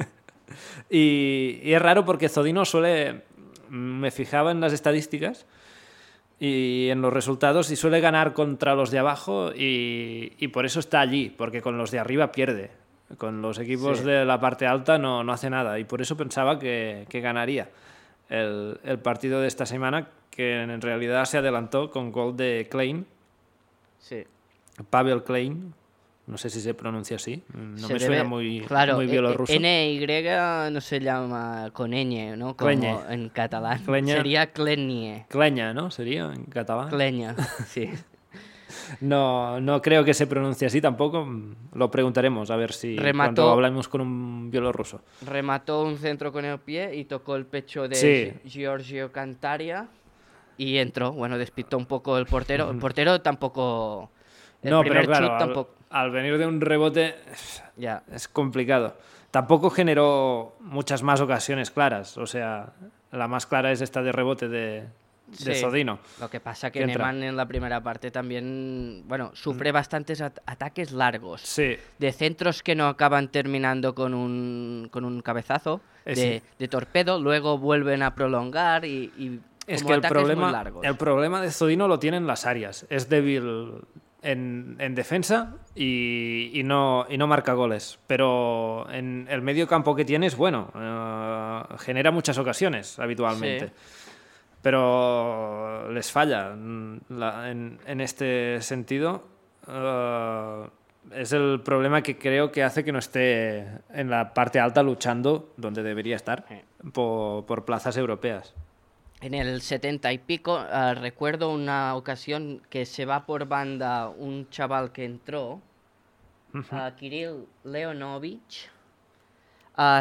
[0.91, 3.23] y, y es raro porque Zodino suele.
[3.71, 5.47] Me fijaba en las estadísticas
[6.39, 10.81] y en los resultados y suele ganar contra los de abajo y, y por eso
[10.81, 12.79] está allí, porque con los de arriba pierde.
[13.19, 14.05] Con los equipos Sí.
[14.05, 17.69] de la parte alta no, no hace nada y por eso pensaba que, que ganaría
[18.29, 23.07] el, el partido de esta semana, que en realidad se adelantó con gol de Klein,
[23.99, 24.25] Sí.
[24.91, 25.75] Pavel Klein.
[26.27, 27.43] No sé si se pronuncia así.
[27.53, 29.53] No Se me debe- suena muy, claro, muy bielorruso.
[29.53, 30.07] NY
[30.71, 32.57] no se llama con ñ, ¿no?
[32.57, 32.97] Como Cleñe.
[33.09, 33.83] en catalán.
[33.85, 34.15] Cleña.
[34.15, 35.27] Sería Clenie.
[35.29, 35.91] Kleña, ¿no?
[35.91, 36.89] Sería en catalán.
[36.89, 37.35] Cleña,
[37.67, 37.91] sí.
[39.01, 41.27] No, no creo que se pronuncie así tampoco.
[41.75, 45.01] Lo preguntaremos a ver si Remató- cuando hablamos con un bielorruso.
[45.27, 48.33] Remató un centro con el pie y tocó el pecho de Sí.
[48.49, 49.89] Giorgio Cantaria
[50.57, 51.13] y entró.
[51.13, 52.71] Bueno, despistó un poco el portero.
[52.71, 54.11] El portero tampoco...
[54.63, 57.15] El no, primer pero claro, chut al, al venir de un rebote
[57.77, 58.03] Ya.
[58.13, 58.97] es complicado.
[59.31, 62.19] Tampoco generó muchas más ocasiones claras.
[62.19, 62.73] O sea,
[63.13, 64.85] la más clara es esta de rebote de,
[65.39, 65.61] de Sí.
[65.61, 65.99] Zodino.
[66.21, 66.85] Lo que pasa que.
[66.87, 69.37] Neman en la primera parte también, bueno, Mm.
[69.37, 71.41] sufre bastantes at- ataques largos.
[71.43, 76.43] Sí, De centros que no acaban terminando con un, con un cabezazo Eh, de, sí.
[76.59, 81.41] de torpedo, luego vuelven a prolongar y, y Es como que el problema, el problema
[81.41, 82.87] de Zodino lo tiene en las áreas.
[82.91, 83.73] Es débil
[84.23, 87.99] en, en defensa y, y no, y no marca goles.
[88.07, 90.71] Pero en el medio campo que tiene es bueno.
[90.75, 93.69] eh, genera muchas ocasiones habitualmente.
[93.69, 93.73] Sí.
[94.63, 96.55] Pero les falla
[97.09, 99.25] la- en, en este sentido.
[99.69, 100.69] eh,
[101.13, 105.51] es el problema que creo que hace que no esté en la parte alta luchando
[105.57, 106.45] donde debería estar
[106.93, 108.55] por, por plazas europeas.
[109.23, 114.49] En el 70 y pico, uh, recuerdo una ocasión que se va por banda un
[114.51, 115.61] chaval que entró,
[116.55, 116.93] uh -huh.
[116.93, 118.71] uh, Kirill Leonovich,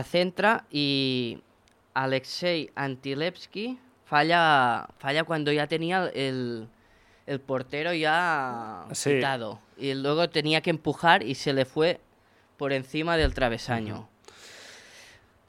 [0.03, 1.41] centra y
[1.93, 3.77] Alexei Antilevsky
[4.09, 6.67] falla, falla cuando ya tenía el,
[7.27, 9.11] el portero ya Sí.
[9.15, 9.59] quitado.
[9.77, 11.99] Y luego tenía que empujar y se le fue
[12.57, 14.07] por encima del travesaño.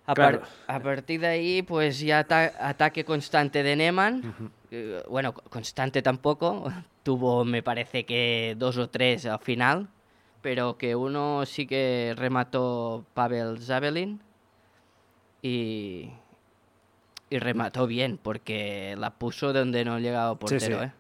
[0.07, 0.47] A, par- Claro.
[0.67, 4.35] a partir de ahí, pues ya ata- ataque constante de Neman.
[4.71, 6.65] Eh, Bueno, co- constante tampoco.
[7.03, 9.89] Tuvo, me parece que dos o tres al final.
[10.43, 14.21] Pero que uno sí que remató Pavel Zabelin.
[15.43, 16.11] Y,
[17.31, 20.67] y remató bien, porque la puso donde no llegaba Sí, sí.
[20.69, 20.83] portero.
[20.83, 20.93] ¿eh?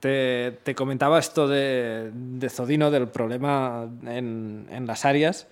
[0.00, 5.46] Te, te comentaba esto de, de Zodino, del problema en, en las áreas.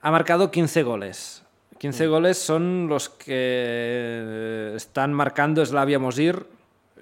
[0.00, 1.44] Ha marcado 15 goles.
[1.78, 6.46] 15 goles son los que están marcando Slavia Mosir,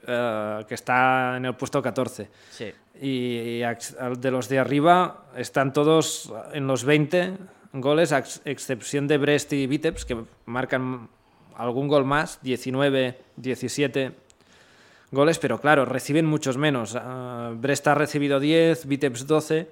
[0.07, 2.29] eh, que está en el puesto 14.
[2.51, 2.73] Sí.
[3.01, 7.35] Y al- de los de arriba están todos en los 20
[7.75, 11.09] goles, a ex- excepción de Brest y Vitebs, que marcan
[11.57, 14.13] algún gol más, 19, 17
[15.11, 16.97] goles, pero claro, reciben muchos menos.
[16.97, 19.69] Ah, Brest ha recibido 10, Vitebs 12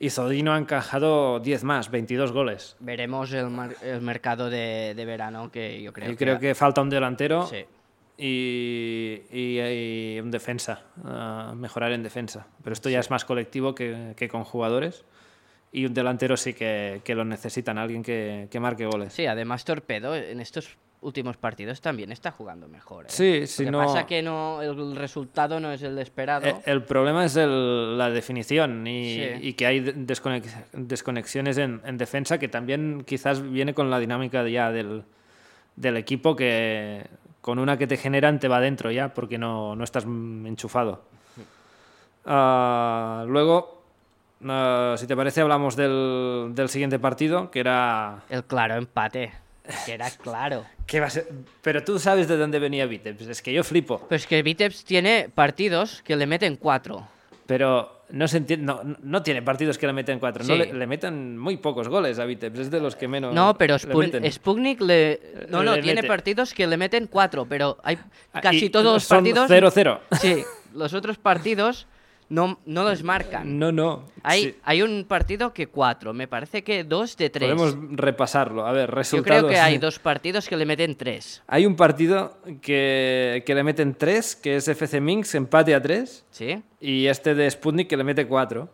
[0.00, 2.76] y Zodino ha encajado 10 más, 22 goles.
[2.80, 6.82] Veremos el, mar- el mercado de, de verano, que yo creo Yo creo que falta
[6.82, 7.64] un delantero Sí.
[8.18, 9.60] y, y-
[10.16, 12.46] y un defensa, ah, mejorar en defensa.
[12.62, 15.04] Pero esto ya es más colectivo que, que con jugadores.
[15.72, 19.12] Y un delantero sí que, que lo necesitan, alguien que, que marque goles.
[19.12, 23.04] Sí, además Torpedo en estos últimos partidos también está jugando mejor.
[23.04, 23.08] ¿eh?
[23.10, 26.62] Sí, Lo si que no- pasa que no, el resultado no es el esperado.
[26.64, 29.30] El problema es el- la definición y, Sí.
[29.42, 33.98] y que hay de- desconex- desconexiones en, en defensa que también quizás viene con la
[33.98, 35.04] dinámica ya del,
[35.76, 37.06] del equipo que
[37.40, 41.04] con una que te generan te va dentro ya porque no, no estás enchufado.
[42.26, 43.82] Ah, luego,
[44.46, 48.22] ah, si te parece, hablamos del, del siguiente partido que era...
[48.30, 49.32] El claro empate.
[49.86, 50.64] Que era claro.
[50.86, 51.26] que va a ser-
[51.62, 53.98] Pero tú sabes de dónde venía Vitebs, es que yo flipo.
[54.08, 57.08] Pues que Vitebs tiene partidos que le meten cuatro.
[57.46, 60.86] Pero no se entiende, no, no tiene partidos que le meten cuatro, no le, le
[60.86, 63.34] meten muy pocos goles a Vitebs, es de los que menos.
[63.34, 64.30] No, pero Spun-.
[64.30, 65.20] Sputnik le...
[65.50, 66.08] No, no, Le tiene mete.
[66.08, 67.98] partidos que le meten cuatro, pero hay
[68.32, 69.50] Ah, casi y todos los partidos...
[69.50, 70.00] 0-0.
[70.20, 70.42] Sí,
[70.74, 71.86] los otros partidos
[72.28, 73.58] no, no los marcan.
[73.58, 74.04] No, no.
[74.22, 74.54] Hay, sí.
[74.64, 77.52] hay un partido que cuatro, me parece que dos de tres.
[77.54, 78.66] Podemos repasarlo.
[78.66, 79.40] A ver, Yo resultados.
[79.40, 81.42] creo que hay dos partidos que le meten tres.
[81.46, 86.24] Hay un partido que, que le meten 3, que es FC Minsk, empate a 3.
[86.30, 86.62] ¿Sí?
[86.80, 88.68] Y este de Sputnik que le mete 4.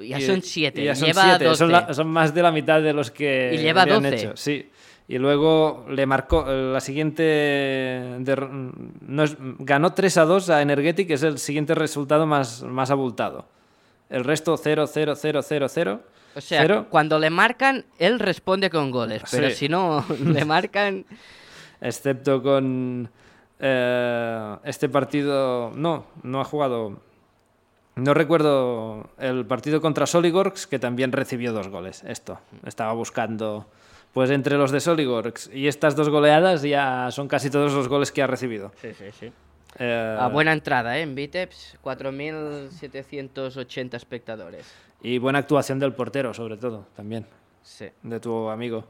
[0.00, 0.80] Ya son siete.
[0.80, 1.58] Y ya son lleva siete, 12.
[1.58, 4.14] Son, la- son más de la mitad de los que Y lleva habían 12.
[4.16, 4.36] hecho.
[4.36, 4.70] Sí.
[5.10, 8.18] Y luego le marcó eh, la siguiente.
[9.00, 12.90] no es- ganó 3 a 2 a Energetic, que es el siguiente resultado más, más
[12.90, 13.46] abultado.
[14.10, 16.00] El resto 0, 0, 0, 0, 0.
[16.36, 16.86] O sea, cero.
[16.90, 19.22] cuando le marcan, él responde con goles.
[19.30, 19.54] Pero Sí.
[19.56, 21.04] si no le marcan.
[21.80, 23.08] excepto con
[23.58, 25.72] eh, este partido.
[25.74, 27.00] No, no ha jugado.
[27.96, 32.04] No recuerdo el partido contra Soligorx, que también recibió dos goles.
[32.04, 33.66] Esto, estaba buscando.
[34.12, 38.10] Pues entre los de Soligorx y estas dos goleadas ya son casi todos los goles
[38.10, 38.72] que ha recibido.
[38.80, 39.32] Sí, sí, sí.
[39.78, 41.02] Eh, A buena entrada, ¿eh?
[41.02, 44.66] En Vitebs, 4.780 espectadores.
[45.02, 47.26] Y buena actuación del portero, sobre todo, también,
[47.62, 47.86] Sí.
[48.02, 48.84] de tu amigo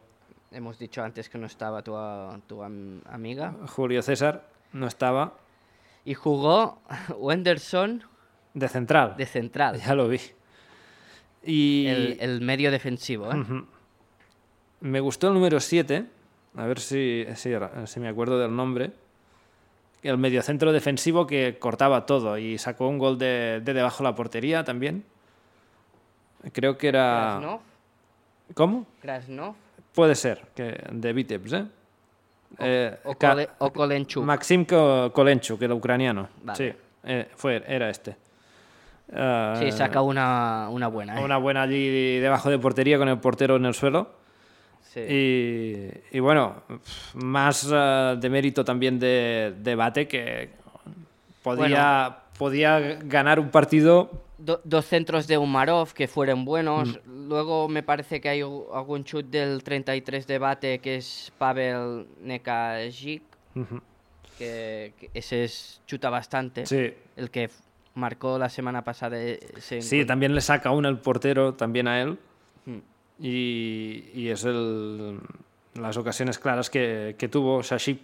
[0.51, 1.93] Hemos dicho antes que no estaba tu,
[2.47, 3.55] tu am- amiga.
[3.67, 4.49] Julio César.
[4.73, 5.35] No estaba
[6.07, 6.81] Y jugó
[7.19, 8.03] Wenderson
[8.55, 9.15] de central.
[9.19, 9.79] de central.
[9.79, 10.21] Ya lo vi.
[11.45, 13.45] Y El, el medio defensivo, ¿eh?
[14.81, 16.05] Me gustó el número 7,
[16.57, 17.53] a ver si, si,
[17.87, 18.93] si me acuerdo del nombre.
[20.03, 24.15] El mediocentro defensivo que cortaba todo y sacó un gol de, de debajo de la
[24.15, 25.05] portería también.
[26.53, 27.39] Creo que era.
[27.41, 27.61] Krasnov.
[28.55, 28.87] ¿Cómo?
[29.03, 29.55] Krasnov.
[29.95, 31.65] Puede ser, que de Vitebs, ¿eh?
[32.61, 34.25] Eh, O, Kole- o Kolenchuk.
[34.25, 36.29] Maxim Ko- Kolenchuk, el ucraniano.
[36.45, 36.57] Vale.
[36.73, 38.17] Sí, eh, fue, era este.
[39.11, 41.25] Sí, saca una, una buena, ¿eh?
[41.25, 44.11] Una buena allí debajo de portería con el portero en el suelo.
[44.93, 45.01] Sí.
[45.01, 46.63] Y, y bueno,
[47.15, 50.51] más eh, de mérito también de, de Bate que
[51.43, 54.11] podía, podía ganar un partido.
[54.39, 56.89] Do- dos centros de Umarov que fueron buenos.
[57.07, 57.29] Mm.
[57.29, 63.23] Luego me parece que hay algún chut del 33 de bate que es Pavel Nekajic,
[64.39, 66.65] que, que ese es, chuta bastante.
[66.67, 67.51] Sí, El que
[67.95, 69.21] marcó la semana pasada.
[69.21, 70.07] ese sí, encuentro.
[70.07, 72.17] también le saca uno el portero también a él.
[72.65, 72.79] Mm.
[73.21, 75.19] Y, y es el,
[75.75, 78.01] las ocasiones claras que, que tuvo Shashik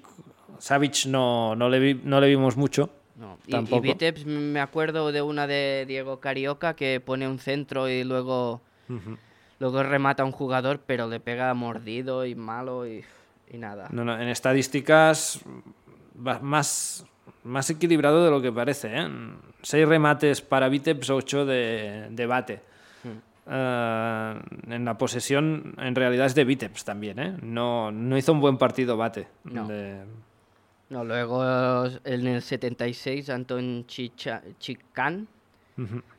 [0.59, 2.91] Savic no, no, le, vi- no le vimos mucho.
[3.17, 3.39] No.
[3.47, 3.83] Y- Y, Tampoco.
[3.83, 8.61] Vitebs, me acuerdo de una de Diego Carioca que pone un centro y luego,
[9.61, 13.05] luego remata a un jugador, pero le pega mordido y malo y,
[13.53, 13.89] y nada.
[13.93, 15.41] No, no, en estadísticas
[16.15, 17.05] más,
[17.45, 18.91] más equilibrado de lo que parece.
[18.93, 19.09] ¿eh?
[19.63, 22.61] Seis remates para Vitebs, ocho de, de bate.
[23.47, 27.19] Eh, en la posesión, en realidad es de Vitebs también.
[27.19, 27.37] ¿eh?
[27.43, 29.29] No, no hizo un buen partido bate.
[29.45, 29.67] No.
[29.69, 30.03] De-
[30.91, 35.27] No, luego en el 76 Anton Chicha- Chicán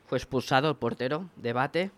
[0.07, 1.91] fue expulsado el portero de bate.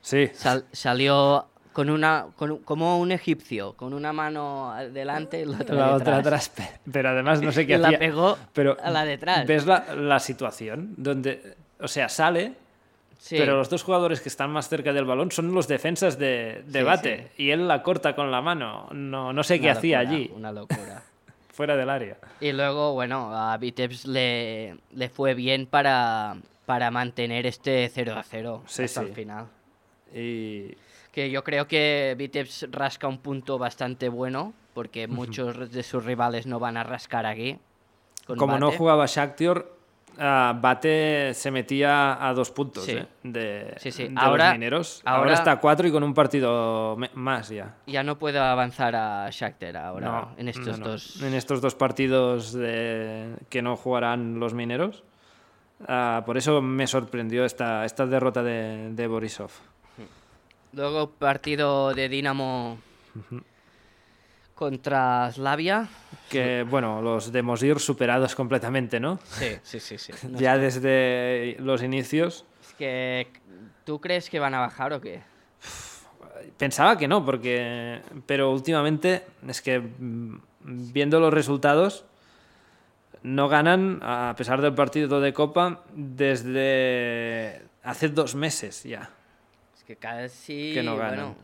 [0.00, 5.56] Sí, Sal- salió con una con como un egipcio, con una mano adelante y la
[5.58, 6.48] otra, la otra atrás.
[6.50, 7.98] pe- Pero además no sé qué Y la hacía.
[7.98, 9.46] pegó pero a la detrás.
[9.46, 10.94] ¿Ves la, la situación?
[10.96, 12.52] Donde, o sea, sale,
[13.24, 13.36] Sí.
[13.38, 16.80] pero los dos jugadores que están más cerca del balón son los defensas de, de
[16.80, 17.30] Sí, bate.
[17.38, 18.86] Y él la corta con la mano.
[18.92, 21.02] No, no sé qué Una hacía locura, allí, Una locura.
[21.50, 22.18] fuera del área.
[22.40, 28.22] Y luego, bueno, a Vitebs le, le fue bien para, para mantener este 0 a
[28.24, 29.06] 0 Sí, hasta sí.
[29.06, 29.46] el final.
[30.14, 30.74] Y
[31.10, 36.46] Que yo creo que Vitebs rasca un punto bastante bueno, porque muchos de sus rivales
[36.46, 37.58] no van a rascar aquí.
[38.26, 38.76] como no Bate.
[38.78, 39.64] jugaba Shakhtar,
[40.18, 42.92] ah, Bate se metía a dos puntos Sí.
[42.92, 43.06] ¿eh?
[43.22, 44.08] de, Sí, sí.
[44.08, 45.02] de Ahora- los mineros.
[45.04, 47.74] Ahora, ahora- está a cuatro y con un partido más ya.
[47.86, 50.90] Ya no puedo avanzar a Shakhtar ahora, No, en estos no, no.
[50.92, 51.22] dos.
[51.22, 55.02] En estos dos partidos de- que no jugarán los mineros.
[55.88, 59.50] Ah, por eso me sorprendió esta, esta derrota de, de Borisov.
[60.72, 62.78] Luego partido de Dinamo
[64.54, 65.88] contra Slavia.
[66.28, 69.18] Que, bueno, los de Mosir superados completamente, ¿no?
[69.24, 70.12] Sí, sí, sí, sí.
[70.28, 72.44] No ya desde los inicios.
[72.60, 73.28] Es que,
[73.84, 75.22] ¿tú crees que van a bajar o qué?
[76.58, 78.00] Pensaba que no, porque.
[78.26, 82.04] Pero últimamente es que mm, viendo los resultados,
[83.22, 89.10] no ganan, a pesar del partido de Copa, desde hace dos meses ya.
[89.76, 90.72] Es que casi.
[90.74, 91.16] Que no ganan.
[91.16, 91.36] bueno,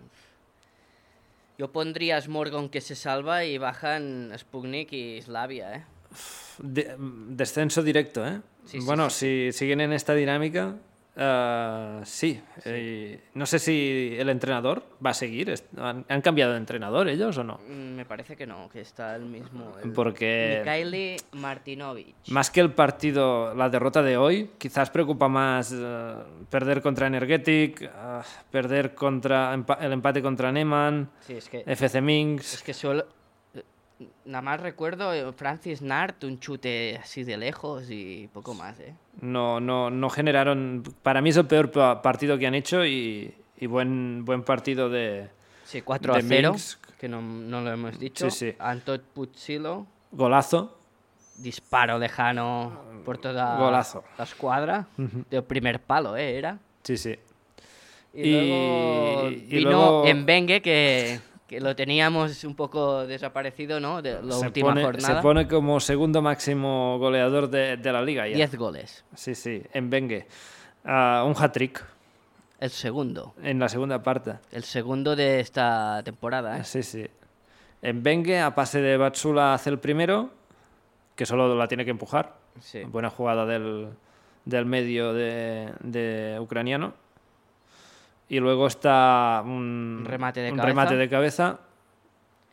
[1.61, 5.85] yo pondría a Smorgon que se salva y bajan Sputnik y Slavia, ¿eh?
[6.57, 8.41] De- descenso directo, ¿eh?
[8.65, 10.77] Sí, sí, bueno, sí, si siguen en esta dinámica,
[11.17, 12.41] ah, sí.
[12.65, 15.53] Eh, no sé si el entrenador va a seguir.
[15.79, 17.61] ¿Han, han cambiado de entrenador ellos o no?
[17.69, 19.73] Mm, Me parece que no, que está el mismo.
[19.83, 22.29] el- Porque- Mikhaili Martinovich.
[22.31, 26.15] Más que el partido, la derrota de hoy, quizás preocupa más eh,
[26.49, 31.63] perder contra Energetic, ah, perder contra el empate contra Neman, Sí, es que.
[31.67, 32.55] FC Minsk.
[32.55, 33.05] Es que solo.
[34.25, 38.95] Nada más recuerdo eh, Francis Nart, un chute así de lejos y poco más, ¿eh?
[39.21, 40.83] No, no, no generaron.
[41.03, 44.89] Para mí es el peor pa- partido que han hecho y, y buen, buen partido
[44.89, 45.29] de
[45.65, 46.81] Sí, 4 a De 0, Minsk.
[46.99, 48.31] que no, no lo hemos dicho.
[48.31, 48.57] Sí, sí.
[48.59, 50.79] Anton Puzzilo, golazo.
[51.37, 54.03] disparo lejano por toda Golazo.
[54.17, 54.87] la escuadra.
[54.97, 56.39] De primer palo, ¿eh?
[56.39, 56.59] Era.
[56.85, 57.17] Sí, sí.
[58.15, 64.01] Y, Y- luego y vino luego- Mbengue, que, que lo teníamos un poco desaparecido, ¿no?
[64.01, 65.17] De la se, última pone, jornada.
[65.17, 68.37] se pone como segundo máximo goleador de, de la liga ya.
[68.37, 69.05] 10 goles.
[69.17, 70.29] Sí, sí, en Bengue.
[70.85, 71.85] Ah, un hat-trick
[72.61, 73.35] El segundo.
[73.43, 74.35] en la segunda parte.
[74.53, 76.63] El segundo de esta temporada, ¿eh?
[76.63, 77.05] Sí, sí.
[77.83, 80.31] En Bengue, a pase de Batsula, hace el primero,
[81.17, 82.37] que solo la tiene que empujar.
[82.61, 82.85] Sí.
[82.85, 83.89] Buena jugada del,
[84.45, 86.95] del medio de, de ucraniano.
[88.31, 90.67] Y luego está un, remate de un cabeza.
[90.69, 91.59] remate de cabeza.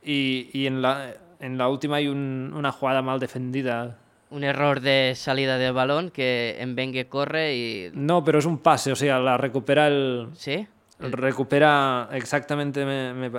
[0.04, 3.98] Y, y en, la, en la última hay un- una jugada mal defendida.
[4.30, 7.92] Un error de salida del balón que Mbengue corre y...
[7.94, 10.30] No, pero es un pase, o sea, la recupera el.
[10.34, 10.68] ¿Sí?
[11.00, 12.84] Recupera exactamente.
[12.84, 13.32] me- me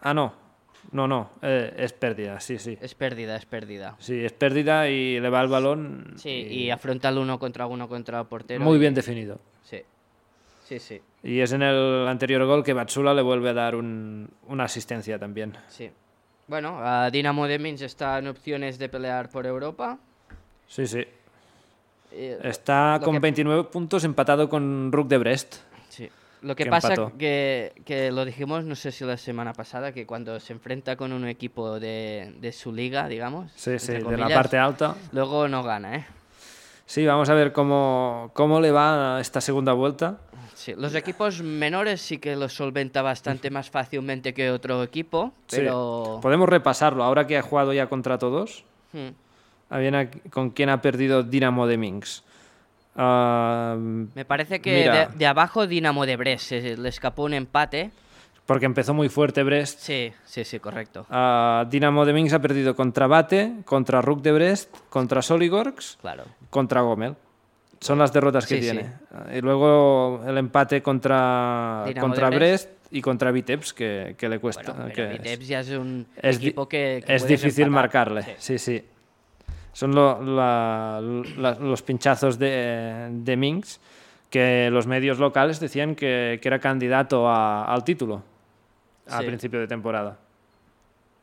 [0.00, 0.32] ah, no.
[0.92, 1.30] No, no.
[1.42, 2.78] eh, es pérdida, sí, sí.
[2.80, 3.96] Es pérdida, es pérdida.
[3.98, 6.14] Sí, es pérdida y le va el balón.
[6.16, 8.64] Sí, y afronta el uno contra uno contra el portero.
[8.64, 9.38] Muy y- bien definido.
[10.70, 10.78] Sí.
[10.78, 14.30] Sí, sí, Y es en el anterior gol que Batsula le vuelve a dar un-
[14.46, 15.56] una asistencia también.
[15.68, 15.90] sí.
[16.46, 19.98] Bueno, a Dinamo de Minsk está en opciones de pelear por Europa.
[20.66, 21.04] Sí, sí.
[22.12, 25.56] Eh, Está con que- 29 puntos empatado con Rook de Brest.
[25.88, 26.08] sí.
[26.42, 27.16] Lo que, que pasa empató.
[27.18, 31.12] que, que lo dijimos, no sé si la semana pasada, que cuando se enfrenta con
[31.12, 34.96] un equipo de, de su liga, digamos, Sí, sí, entre de la parte alta.
[35.12, 36.06] luego no gana, ¿eh?
[36.86, 40.18] Sí, vamos a ver cómo, cómo le va esta segunda vuelta.
[40.60, 45.56] Sí, los equipos menores sí que los solventa bastante más fácilmente que otro equipo, Sí.
[45.56, 46.18] pero...
[46.20, 47.02] Podemos repasarlo.
[47.02, 49.08] Ahora que ha jugado ya contra todos, Hmm.
[50.30, 52.24] con quién ha perdido Dinamo de Minsk.
[52.94, 57.90] Ah, Me parece que de, de abajo Dinamo de Brest se le escapó un empate.
[58.44, 59.78] porque empezó muy fuerte Brest.
[59.78, 61.06] Sí, sí, sí, correcto.
[61.08, 66.24] Ah, Dinamo de Minsk ha perdido contra Bate, contra Rook de Brest, contra Soligorsk, Claro.
[66.50, 67.14] contra Gomel.
[67.80, 68.92] Son las derrotas que Sí, tiene.
[69.34, 74.72] Y luego el empate contra, Dinamo contra Brest y contra Vitebsk, que, que le cuesta.
[74.72, 77.82] Bueno, que pero es- ya es un es equipo que, que es difícil empatar.
[78.12, 78.22] marcarle.
[78.22, 78.32] Sí.
[78.38, 78.84] Sí, sí.
[79.72, 81.00] Son lo- la-
[81.38, 83.80] la- los pinchazos de, de Minsk
[84.28, 88.22] que los medios locales decían que, que era candidato a- al título
[89.08, 89.26] al Sí.
[89.26, 90.18] principio de temporada.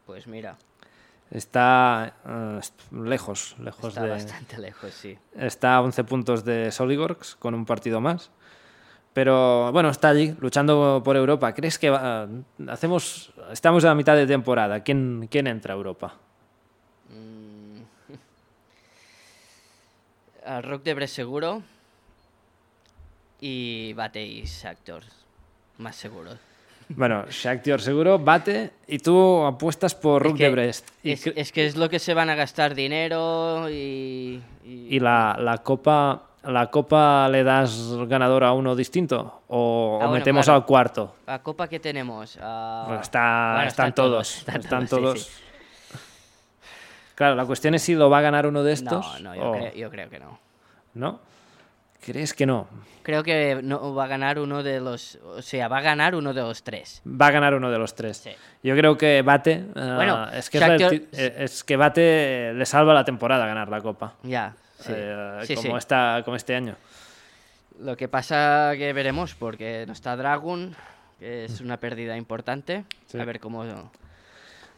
[0.08, 0.58] Pues mira,
[1.32, 4.10] Está eh, est- lejos, lejos está de...
[4.12, 5.18] bastante lejos, sí.
[5.36, 8.32] Está a 11 puntos de Soligorsk con un partido más.
[9.14, 11.54] Pero bueno, está allí luchando por Europa.
[11.54, 12.28] ¿Crees que va-
[12.70, 14.82] hacemos estamos a mitad de temporada?
[14.84, 16.14] ¿Quién, quién entra a Europa?
[17.10, 17.82] Mm.
[20.46, 21.64] Al Rock de Brest seguro.
[23.42, 25.04] Y Bate y Shakhtar.
[25.78, 26.38] Más seguros.
[26.90, 30.90] Bueno, Shakhtar seguro, bate y tú apuestas por Es Rook que- de Brest.
[31.04, 34.42] Es, es que es lo que se van a gastar dinero y...
[34.64, 40.06] y- y la, la copa la copa le das ganador a uno distinto o, Ah,
[40.06, 40.62] bueno, metemos claro.
[40.62, 41.16] al cuarto.
[41.26, 42.38] ¿La copa que tenemos?
[42.42, 45.20] Ah, Bueno, está- bueno, están, todos, están están todos, todos.
[45.24, 45.98] sí, sí.
[47.16, 49.50] Claro, la cuestión es si lo va a ganar uno de estos No, no, yo,
[49.50, 50.40] o- creo, yo creo que no.
[50.94, 51.20] ¿no?
[52.06, 52.68] ¿Crees que no?
[53.04, 55.18] Creo que no va a ganar uno de los...
[55.24, 57.02] O sea, va a ganar uno de los tres.
[57.06, 58.18] Va a ganar uno de los tres.
[58.18, 58.32] Sí.
[58.64, 59.52] Yo creo que Bate.
[59.54, 63.70] eh, Bueno, es que, es, la- eh, es que Bate le salva la temporada ganar
[63.70, 64.16] la copa.
[64.24, 64.92] Ya, sí.
[64.96, 65.78] Eh, Sí, como, sí.
[65.78, 66.76] Está, como este año.
[67.80, 70.76] Lo que pasa que veremos, porque no está Dragon,
[71.20, 72.84] que es una pérdida importante.
[73.18, 73.64] A ver cómo...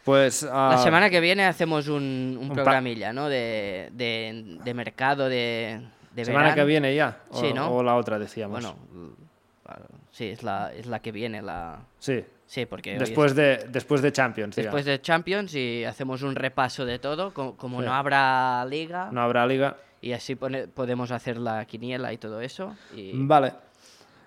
[0.03, 0.43] Pues.
[0.43, 3.30] La ah, semana que viene hacemos un, un programilla, ¿no?
[3.30, 5.82] De, de, de mercado, de,
[6.14, 6.62] de Semana verano.
[6.62, 7.18] que viene ya.
[7.30, 7.72] O, Sí, ¿no?
[7.72, 8.62] o la otra, decíamos.
[8.62, 11.80] Bueno, l- sí, es la, es la que viene, la...
[11.99, 12.24] Sí.
[12.47, 14.55] Sí, porque Después es- de, después de Champions.
[14.55, 14.99] después digamos.
[14.99, 17.86] de Champions y hacemos un repaso de todo, co- como, Sí.
[17.86, 19.78] no habrá liga, No habrá liga.
[20.01, 22.76] y así pone- podemos hacer la quiniela y todo eso.
[22.95, 23.53] Y Vale.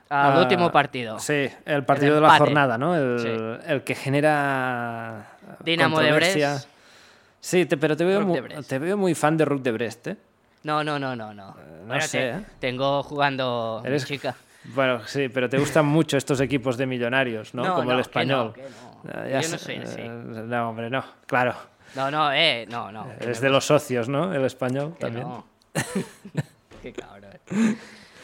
[0.08, 1.18] al Ah, último partido.
[1.18, 2.94] Sí, el partido de la jornada, ¿no?
[2.94, 3.28] El, Sí.
[3.72, 5.26] el que genera.
[5.64, 6.12] Dinamo de.
[6.12, 6.68] Brest.
[7.40, 8.68] Sí, te- pero te veo, Rook mu- de Brest.
[8.68, 10.16] te veo muy fan de Rook de Brest, ¿eh?
[10.64, 11.56] No, no, no, no, no.
[11.86, 12.44] no sé, te- ¿eh?
[12.60, 14.34] Tengo jugando Eres- chica.
[14.64, 17.64] Bueno, sí, pero te gustan mucho estos equipos de millonarios, ¿no?
[17.64, 18.52] No, Como no, el español.
[18.52, 18.62] que.
[19.12, 20.00] Ah, Yo no soy así.
[20.02, 21.04] eh, No, hombre, no.
[21.26, 21.56] Claro.
[21.96, 23.08] No, no, eh, no, no.
[23.18, 24.32] Es de los socios, ¿no?
[24.32, 25.26] El español Que también.
[25.26, 25.44] no.
[26.82, 27.32] Qué cabrón.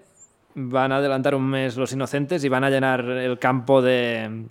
[0.56, 4.46] van a adelantar un mes los inocentes y van a llenar el campo de.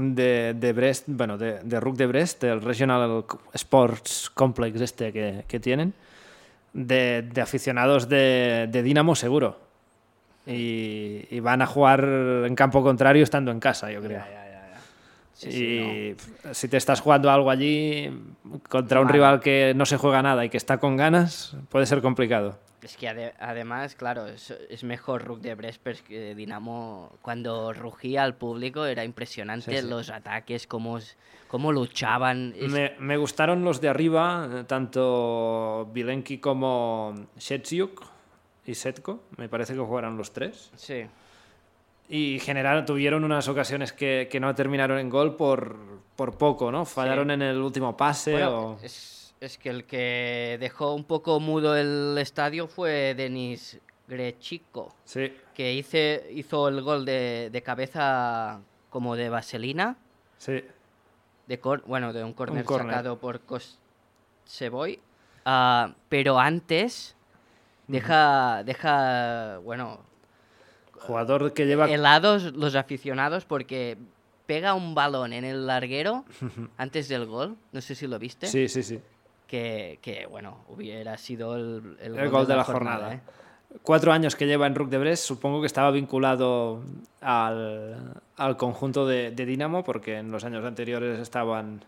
[0.00, 3.24] De, de Brest, bueno, de, de Rook de Brest, el Regional
[3.54, 5.94] Sports Complex este que, que tienen,
[6.72, 9.58] de, aficionados de, de Dinamo seguro.
[10.46, 14.18] Y, van a jugar en campo contrario estando en casa, yo creo.
[14.18, 14.39] Ya.
[15.40, 15.64] Sí, sí,
[16.50, 18.10] y si te estás jugando algo allí
[18.68, 22.02] contra un rival que no se juega nada y que está con ganas, puede ser
[22.02, 22.58] complicado.
[22.82, 27.12] Es que ade- además, claro, es, es mejor Rook de Brest pero es que Dinamo,
[27.22, 30.98] cuando rugía al público, era impresionante Sí, los ataques, cómo,
[31.48, 32.52] cómo luchaban.
[32.56, 38.02] Es- Me, me gustaron los de arriba, eh, tanto Vilenki como Shetsiuk.
[38.66, 39.22] y Setko.
[39.38, 40.70] Me parece que jugaron los tres.
[40.76, 41.04] Sí.
[42.12, 45.76] Y generaron, tuvieron unas ocasiones que, que no terminaron en gol por,
[46.16, 46.84] por poco, ¿no?
[46.84, 48.78] Fallaron en el último pase Bueno, o...
[48.82, 55.32] es, es que el que dejó un poco mudo el estadio fue Denis Grechico, Sí,
[55.54, 59.96] que hice, hizo el gol de, de cabeza como de vaselina,
[60.36, 60.64] sí.
[61.46, 64.98] de cor- bueno, de un córner sacado por Kosseboy.
[65.44, 67.14] Ah, pero antes
[67.86, 70.00] deja, deja, bueno,
[71.00, 71.90] Jugador que lleva...
[71.90, 73.96] helados los aficionados porque
[74.46, 76.24] pega un balón en el larguero
[76.76, 78.46] antes del gol, no sé si lo viste.
[78.46, 79.00] Sí, sí, sí.
[79.46, 83.14] que, que, bueno, hubiera sido el, el El gol de la jornada.
[83.14, 83.20] ¿eh?
[83.82, 86.82] Cuatro años que lleva en Rook de Brest, supongo que estaba vinculado
[87.20, 91.84] al, al conjunto de, de Dinamo, porque en los años anteriores estaban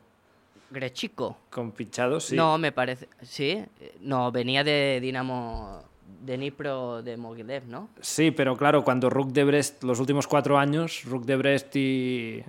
[0.71, 1.37] Grechico.
[1.51, 2.27] compinchados.
[2.27, 2.37] Sí.
[2.37, 3.09] No, me parece.
[3.23, 3.51] Sí,
[3.81, 5.83] eh, no, venía de Dinamo.
[6.21, 7.89] De Nipro de Mogilev, ¿no?
[8.01, 12.45] Sí, pero claro, cuando Rook de Brest, los últimos cuatro años, Rook de Brest y,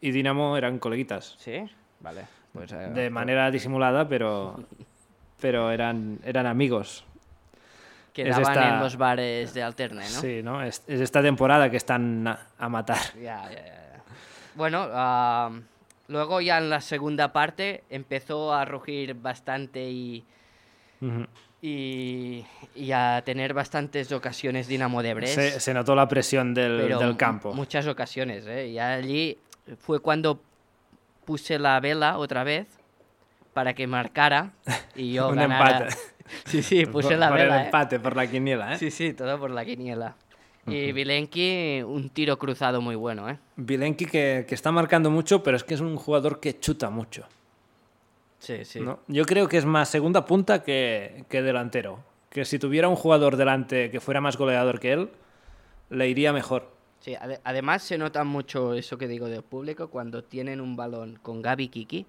[0.00, 1.34] y Dinamo eran coleguitas.
[1.38, 1.64] Sí,
[2.00, 2.26] vale.
[2.52, 4.56] Pues, eh, De manera disimulada, pero,
[5.40, 7.04] pero eran, eran amigos.
[8.12, 10.20] quedaban esta- en los bares de Alterne, ¿no?
[10.20, 10.62] Sí, ¿no?
[10.62, 12.98] Es, es esta temporada que están a, a matar.
[13.16, 14.02] Ya, ya, ya.
[14.54, 15.50] Bueno, ah,
[16.08, 20.24] luego ya en la segunda parte empezó a rugir bastante y.
[21.60, 22.44] y,
[22.74, 25.34] y a tener bastantes ocasiones Dinamo de Brest.
[25.34, 27.52] Se, se notó la presión del, campo.
[27.54, 28.68] Muchas ocasiones, ¿eh?
[28.68, 29.38] Y allí
[29.80, 30.40] fue cuando
[31.24, 32.66] puse la vela otra vez
[33.52, 34.52] para que marcara
[34.94, 35.78] y yo Un ganara.
[35.78, 35.96] empate.
[36.44, 37.56] Sí, sí, puse Por- la por vela.
[37.56, 37.64] el ¿eh?
[37.66, 38.78] empate, por la quiniela, ¿eh?
[38.78, 40.14] Sí, sí, todo por la quiniela.
[40.66, 43.38] Y Vilenki, un tiro cruzado muy bueno, ¿eh?
[43.56, 47.24] Vilenki que, que está marcando mucho, pero es que es un jugador que chuta mucho.
[48.38, 48.80] Sí, sí.
[48.80, 49.00] ¿no?
[49.08, 52.04] Yo creo que es más segunda punta que, que delantero.
[52.30, 55.10] Que si tuviera un jugador delante que fuera más goleador que él,
[55.90, 56.70] le iría mejor.
[57.00, 61.18] Sí, ade- además se nota mucho eso que digo del público cuando tienen un balón
[61.22, 62.06] con Gaby Kiki,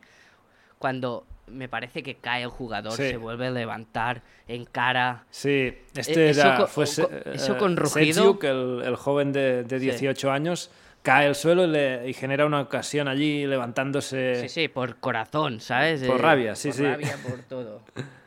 [0.78, 3.10] cuando me parece que cae el jugador, Sí.
[3.10, 5.26] se vuelve a levantar, encara.
[5.32, 8.14] Sí, este Eh, eso era, co- fue co- Se- eso eh, con rugido.
[8.34, 9.86] Setiuk, el, el joven de, de Sí.
[9.86, 10.70] 18 años,
[11.02, 14.36] cae al suelo y, le- y genera una ocasión allí levantándose.
[14.42, 16.04] Sí, sí, por corazón, ¿sabes?
[16.04, 16.84] Por Eh, rabia, sí, por sí.
[16.84, 17.82] rabia, por todo.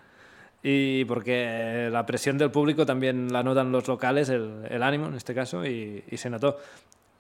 [0.64, 5.14] Y porque la presión del público también la notan los locales, el, el ánimo en
[5.14, 6.56] este caso, y, y se notó.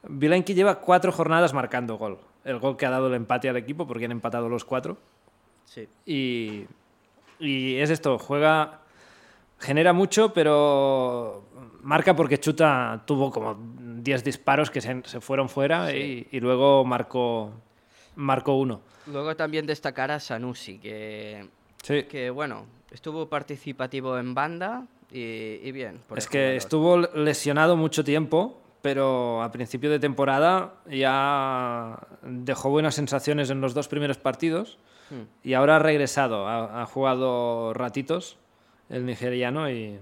[0.08, 2.18] Vilenki lleva cuatro jornadas marcando gol.
[2.44, 4.96] El gol que ha dado el empate al equipo, porque han empatado los cuatro.
[5.64, 5.88] Sí.
[6.06, 6.66] Y,
[7.40, 8.78] y es esto, juega,
[9.58, 11.44] genera mucho, pero
[11.82, 13.58] marca porque Chuta tuvo como
[14.02, 17.52] 10 disparos que se, se fueron fuera y, y luego marcó,
[18.16, 18.80] marcó uno.
[19.06, 21.48] Luego también destacar a Sanusi, que,
[21.82, 22.04] Sí.
[22.04, 26.00] que bueno, estuvo participativo en banda y, y bien.
[26.08, 32.94] por Es que estuvo lesionado mucho tiempo, pero a principio de temporada ya dejó buenas
[32.94, 34.78] sensaciones en los dos primeros partidos
[35.10, 35.24] Hmm.
[35.44, 38.38] y ahora ha regresado, ha, ha jugado ratitos
[38.88, 39.98] el nigeriano y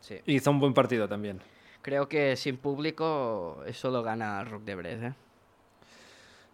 [0.00, 0.16] Sí.
[0.26, 1.40] hizo un buen partido también.
[1.82, 5.12] Creo que sin público eso lo gana Rook de Brest, ¿eh?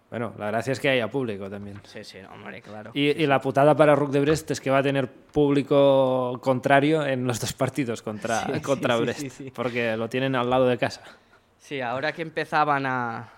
[0.08, 1.80] Bueno, la gracia es que haya público también.
[1.82, 2.92] Sí, sí, hombre, claro.
[2.94, 7.04] Y, y la putada para Rook de Brest es que va a tener público contrario
[7.04, 9.50] en los dos partidos contra, Sí, contra sí, Brest, sí.
[9.54, 11.02] porque lo tienen al lado de casa.
[11.58, 13.28] Sí, ahora que empezaban a,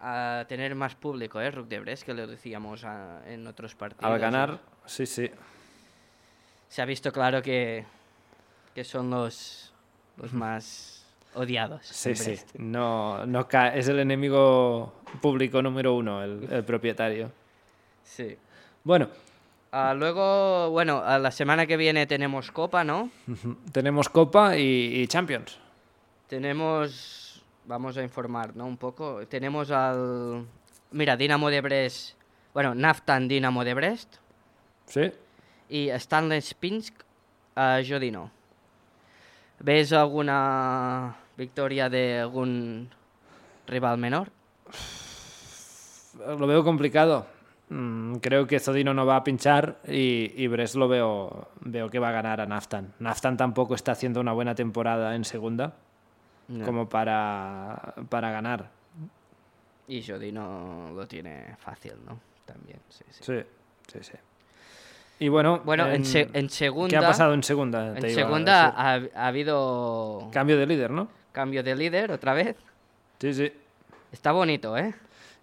[0.00, 1.48] a tener más público, ¿eh?
[1.52, 4.10] Rook de Brest, que lo decíamos a- en otros partidos.
[4.12, 5.30] Al ganar, sí, sí.
[6.68, 7.84] Se ha visto claro que,
[8.74, 9.72] que son los,
[10.16, 10.99] los más
[11.34, 11.86] odiados.
[11.86, 12.36] Sí, sí.
[12.58, 17.30] No, no es el enemigo público número uno, el, el propietario.
[18.04, 18.36] Sí.
[18.84, 19.08] Bueno,
[19.72, 23.08] Ah, luego, bueno, a la semana que viene tenemos Copa, ¿no?
[23.70, 25.58] tenemos Copa y, y Champions.
[26.26, 28.66] Tenemos, vamos a informar, ¿no?
[28.66, 29.24] Un poco.
[29.28, 30.44] Tenemos al,
[30.90, 32.16] mira, Dinamo de Brest,
[32.52, 34.16] bueno, Naftan Dinamo de Brest
[34.86, 35.12] ¿Sí?
[35.68, 36.94] y Stanley Spinsk
[37.54, 38.30] a Jodino.
[39.60, 42.88] ¿Ves alguna victoria de algún
[43.66, 44.28] rival menor?
[46.26, 47.26] Lo veo complicado.
[47.68, 51.98] Mm, creo que Zodino no va a pinchar y, y Brest lo veo, veo que
[51.98, 52.92] va a ganar a Naftan.
[52.98, 55.74] Naftan tampoco está haciendo una buena temporada en segunda
[56.48, 56.64] No.
[56.64, 58.70] como para, para ganar.
[59.86, 62.18] Y Jodino lo tiene fácil, ¿no?
[62.44, 63.22] También, sí, sí.
[63.24, 63.42] Sí,
[63.92, 64.18] sí, sí.
[65.20, 67.88] Y bueno, Bueno, en, se- en segunda, ¿qué ha pasado en segunda?
[67.96, 71.08] en iba segunda ha, ha habido Cambio de líder, ¿no?
[71.30, 72.56] cambio de líder otra vez.
[73.20, 73.52] Sí, sí.
[74.10, 74.92] Está bonito, ¿eh?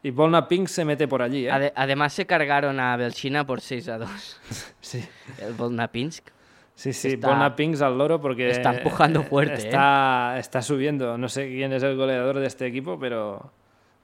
[0.04, 1.52] Y Volna Pink se mete por allí, ¿eh?
[1.52, 4.10] Ade- además se cargaron a Belchina por 6 a 2.
[4.82, 5.06] Sí.
[5.40, 6.28] El Volnapinsk.
[6.76, 7.18] Sí, sí,
[7.56, 9.54] Pings al loro porque está empujando fuerte.
[9.56, 9.58] ¿eh?
[9.66, 11.18] Está, está subiendo.
[11.18, 13.52] No sé quién es el goleador de este equipo, pero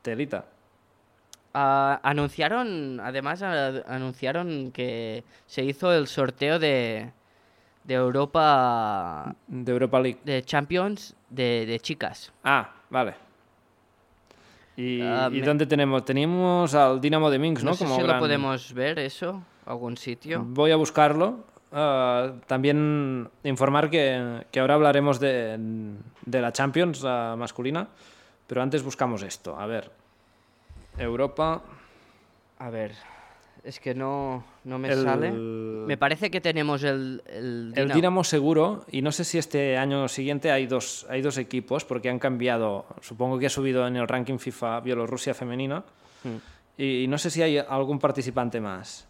[0.01, 0.45] telita.
[1.53, 7.11] Ah, anunciaron, además, anunciaron que se hizo el sorteo de,
[7.83, 9.35] de Europa.
[9.47, 10.19] De Europa League.
[10.23, 12.31] De Champions de, chicas.
[12.43, 13.13] Ah, vale.
[14.75, 16.03] ¿Y, ah, dónde tenemos?
[16.03, 17.71] Teníamos al Dinamo de Minsk, ¿no?
[17.71, 20.43] No sé si lo podemos ver eso, algún sitio.
[20.43, 21.45] Voy a buscarlo.
[21.71, 25.59] Ah, también informar que, ahora hablaremos de,
[26.25, 27.87] la Champions masculina,
[28.47, 29.59] pero antes buscamos esto.
[29.59, 29.91] A ver,
[30.97, 31.61] Europa.
[32.59, 32.93] A ver,
[33.63, 35.31] es que no, no me sale.
[35.31, 37.91] Me parece que tenemos el, el Dinamo.
[37.91, 41.85] El Dinamo seguro, y no sé si este año siguiente hay dos, hay dos equipos,
[41.85, 45.83] porque han cambiado, supongo que ha subido en el ranking FIFA Bielorrusia femenina,
[46.23, 46.81] hmm.
[46.81, 49.07] y, no sé si hay algún participante más.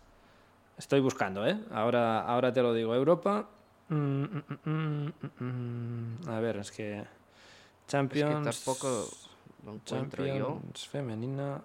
[0.77, 1.57] Estoy buscando, ¿eh?
[1.71, 2.93] Ahora, ahora te lo digo.
[2.93, 3.47] Europa.
[3.89, 4.23] Mm,
[4.65, 7.03] mm, mm, a ver, es que.
[7.87, 8.47] Champions.
[8.47, 9.09] Es que tampoco
[9.65, 11.61] lo encuentro Champions femenina.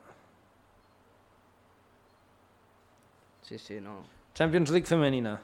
[3.48, 4.04] Sí, sí, no.
[4.34, 5.40] Champions League femenina.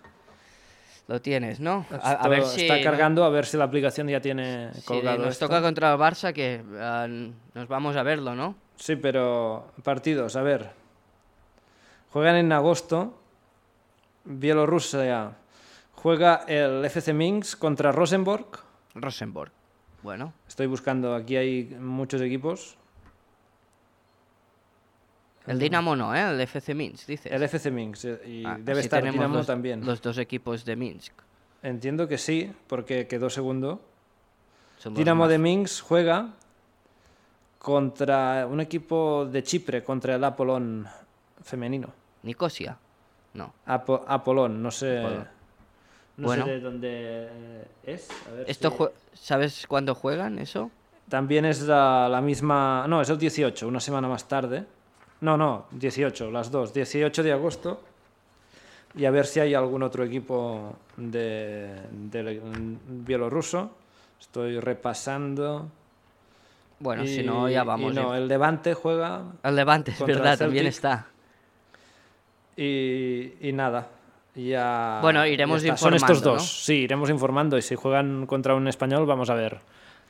[1.09, 1.87] Lo tienes, ¿no?
[2.03, 5.25] A, ver si, está cargando, a ver si la aplicación ya tiene colgado.
[5.25, 8.57] nos toca contra el Barça que ah, nos vamos a verlo, ¿no?
[8.77, 10.71] Sí, pero partidos, a ver.
[12.11, 13.19] Juegan en agosto.
[14.25, 15.37] Bielorrusia
[15.95, 18.47] juega el FC Minsk contra Rosenborg.
[18.95, 19.51] Rosenborg,
[20.03, 20.35] bueno.
[20.47, 22.77] Estoy buscando, aquí hay muchos equipos.
[25.47, 26.31] El Dinamo no, ¿eh?
[26.31, 27.31] El FC Minsk, dices.
[27.31, 29.85] El FC Minsk, eh, y ah, debe estar el Dinamo también.
[29.85, 31.13] Los dos equipos de Minsk.
[31.63, 33.81] Entiendo que sí, porque quedó segundo.
[34.91, 36.35] Dinamo de Minsk juega
[37.59, 40.87] contra un equipo de Chipre, contra el Apolón
[41.43, 41.89] femenino.
[42.23, 42.77] Nicosia,
[43.35, 43.55] no.
[43.67, 45.03] Apolón, no sé.
[46.17, 48.09] No sé de dónde es.
[48.47, 50.71] Esto ¿Sabes cuándo juegan eso?
[51.09, 52.87] También es la misma.
[52.89, 54.65] No, es el 18, una semana más tarde.
[55.25, 56.75] No, no, 18, las dos.
[56.75, 57.81] 18 de agosto.
[58.95, 61.81] Y a ver si hay algún otro equipo de,
[62.87, 63.71] bielorruso.
[64.21, 65.67] Estoy repasando.
[66.79, 67.95] Bueno, si no, ya vamos.
[67.95, 69.23] no, el Levante juega.
[69.43, 71.07] El Levante, es verdad, también está.
[72.55, 73.89] Y, nada.
[74.35, 75.79] Ya, bueno, iremos informando.
[75.79, 77.57] Son estos dos, sí, iremos informando.
[77.57, 79.61] Y si juegan contra un español, vamos a ver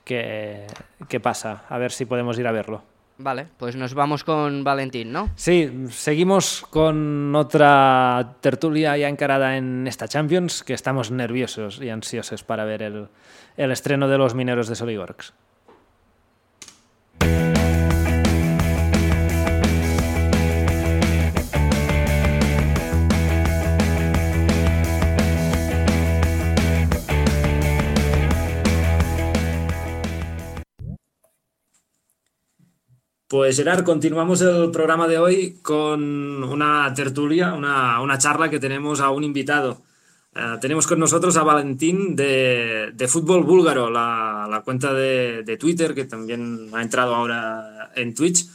[0.04, 0.66] qué,
[1.08, 1.62] qué pasa.
[1.68, 2.93] A ver si podemos ir a verlo.
[3.16, 5.30] Vale, pues nos vamos con Valentín, ¿no?
[5.36, 12.42] Sí, seguimos con otra tertulia ya encarada en esta Champions, que estamos nerviosos y ansiosos
[12.42, 13.08] para ver el,
[13.56, 15.32] el estreno de los mineros de Soligorx.
[33.34, 39.10] Pues Gerard, continuamos el programa de hoy con una tertulia, una, charla que tenemos a
[39.10, 39.82] un invitado.
[40.36, 46.70] Eh, tenemos con nosotros a Valentín de, Fútbol Búlgaro, la, cuenta de, Twitter que también
[46.74, 48.46] ha entrado ahora en Twitch,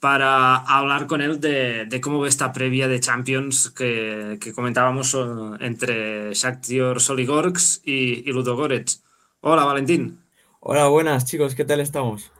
[0.00, 5.16] para hablar con él de, cómo ve esta previa de Champions que, comentábamos
[5.60, 9.04] entre Shakhtar Soligorx y, y Ludogorets.
[9.42, 10.18] Hola Valentín.
[10.58, 12.33] Hola, buenas chicos, ¿qué tal estamos?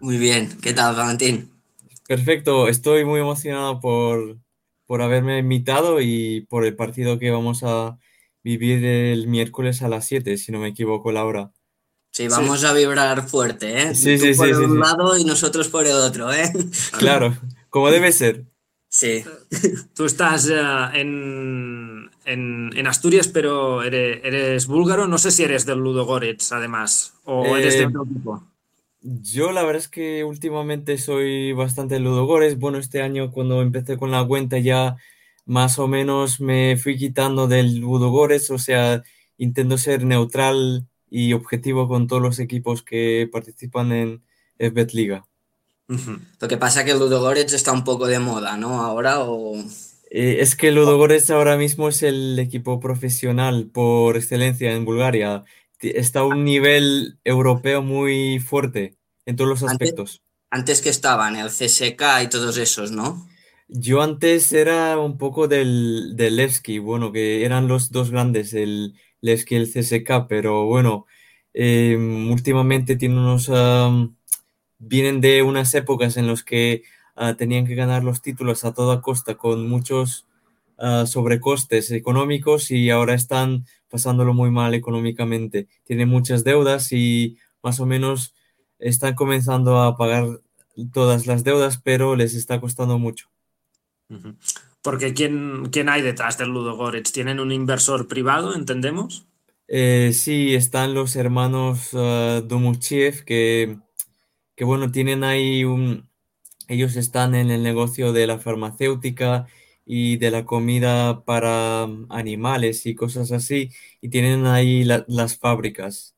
[0.00, 1.50] Muy bien, ¿qué tal, Valentín?
[2.08, 4.38] Perfecto, estoy muy emocionado por,
[4.86, 7.98] por haberme invitado y por el partido que vamos a
[8.42, 11.52] vivir el miércoles a las 7, si no me equivoco la hora.
[12.12, 13.94] Sí, vamos a vibrar fuerte, ¿eh?
[13.94, 16.50] Sí, sí, por un lado y nosotros por el otro, ¿eh?
[16.98, 17.36] Claro,
[17.68, 18.46] como debe ser.
[18.88, 19.22] Sí.
[19.94, 20.60] Tú estás eh,
[20.94, 25.06] en, en, Asturias, pero eres, búlgaro.
[25.06, 28.49] No sé si eres del Ludogorets, además, o eres de eh, otro tipo.
[29.02, 32.58] Yo la verdad es que últimamente soy bastante ludogores.
[32.58, 34.96] Bueno, este año cuando empecé con la cuenta ya
[35.46, 39.02] más o menos me fui quitando del ludogores, o sea,
[39.38, 44.22] intento ser neutral y objetivo con todos los equipos que participan en
[44.58, 45.26] FBET Liga.
[46.40, 48.80] Lo que pasa es que el Ludogorets está un poco de moda, ¿no?
[48.80, 49.56] Ahora o...
[50.12, 55.44] Eh, es que el Ludogorets ahora mismo es el equipo profesional por excelencia en Bulgaria
[55.80, 60.22] está a un nivel europeo muy fuerte en todos los aspectos.
[60.50, 63.26] Antes, que estaban, el CSK y todos esos, ¿no?
[63.68, 68.94] Yo antes era un poco del, del Levski, bueno, que eran los dos grandes, el
[69.20, 71.06] Levski y el CSK, pero bueno,
[71.54, 73.48] em, últimamente tienen unos,
[74.78, 76.82] vienen de unas épocas en las que
[77.14, 80.26] ah, tenían que ganar los títulos a toda costa con muchos
[80.78, 85.68] uh, sobrecostes económicos y ahora están pasándolo muy mal económicamente.
[85.84, 88.34] Tienen muchas deudas y más o menos
[88.78, 90.40] están comenzando a pagar
[90.92, 93.28] todas las deudas, pero les está costando mucho.
[94.82, 97.12] Porque ¿quién, quién hay detrás del Ludo Goretz?
[97.12, 99.26] ¿Tienen un inversor privado, entendemos?
[99.68, 103.78] Eh, sí, están los hermanos uh, Domuchiev que,
[104.56, 106.08] que, bueno, tienen ahí un...
[106.66, 109.46] Ellos están en el negocio de la farmacéutica
[109.92, 113.70] y de la comida para animales y cosas así,
[114.00, 116.14] y tienen ahí las fábricas.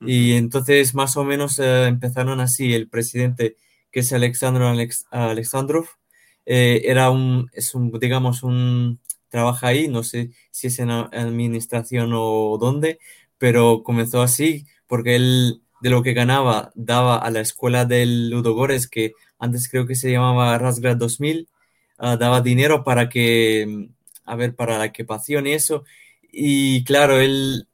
[0.00, 2.72] Y entonces más o menos eh, empezaron así.
[2.74, 3.56] El presidente,
[3.92, 4.72] que es Alexandro
[5.10, 5.86] Alexandrov,
[6.46, 12.12] eh, era un, es un, digamos, un, trabaja ahí, no sé si es en administración
[12.14, 13.00] o dónde,
[13.38, 18.88] pero comenzó así porque él de lo que ganaba daba a la escuela del Ludogores,
[18.88, 21.48] que antes creo que se llamaba Rasgrad 2000,
[22.00, 23.88] ah, daba dinero para que,
[24.24, 25.84] a ver, para la equipación y eso.
[26.32, 27.68] Y claro, él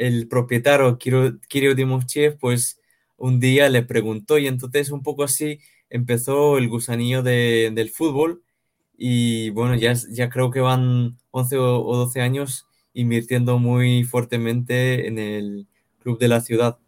[0.00, 2.80] el propietario Kirill Dimovchev, pues
[3.18, 5.60] un día le preguntó y entonces un poco así
[5.90, 8.42] empezó el gusanillo de, del fútbol
[8.96, 15.18] y bueno, ya, ya creo que van 11 o 12 años invirtiendo muy fuertemente en
[15.18, 15.66] el
[16.00, 16.78] club de la ciudad.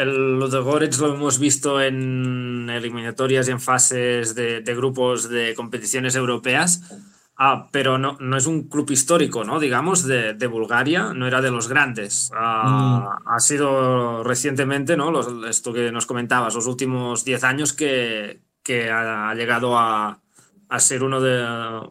[0.00, 6.16] El Ludogorets lo hemos visto en eliminatorias y en fases de, de grupos de competiciones
[6.16, 6.82] europeas
[7.42, 9.58] Ah, pero no, no es un club histórico, ¿no?
[9.58, 12.30] Digamos, de, de Bulgaria, no era de los grandes.
[12.34, 13.28] Ah, mm.
[13.30, 15.10] Ha sido recientemente, ¿no?
[15.10, 20.20] Los, esto que nos comentabas, los últimos 10 años que, que ha, llegado a,
[20.68, 21.42] a, ser uno de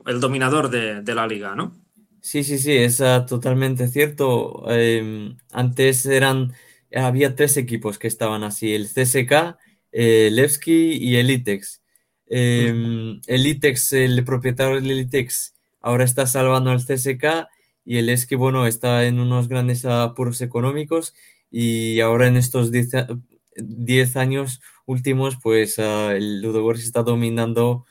[0.05, 1.73] el dominador de, de, la liga, ¿no?
[2.21, 4.65] Sí, sí, sí, es uh, totalmente cierto.
[4.69, 6.53] Eh, antes eran,
[6.93, 9.57] había tres equipos que estaban así, el CSK,
[9.91, 11.81] el Levski y el ITEX.
[12.27, 17.47] Eh, el ITEX, el propietario del ITEX, ahora está salvando al CSK
[17.85, 21.13] y el que, bueno, está en unos grandes apuros económicos
[21.51, 27.85] y ahora en estos 10 años últimos, pues uh, el Ludogorets está dominando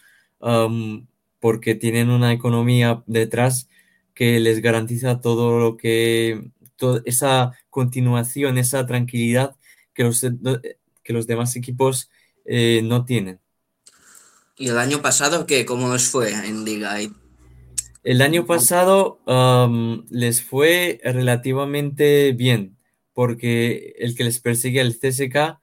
[1.40, 3.68] porque tienen una economía detrás
[4.14, 6.52] que les garantiza todo lo que,
[7.04, 9.56] esa continuación, esa tranquilidad
[9.94, 10.20] que los,
[11.02, 12.10] que los demás equipos
[12.44, 13.40] eh, no tienen.
[14.56, 15.64] ¿Y el año pasado qué?
[15.64, 16.96] ¿Cómo les fue en Liga?
[18.02, 22.76] El año pasado um, les fue relativamente bien,
[23.12, 25.60] porque el que les persigue el CSK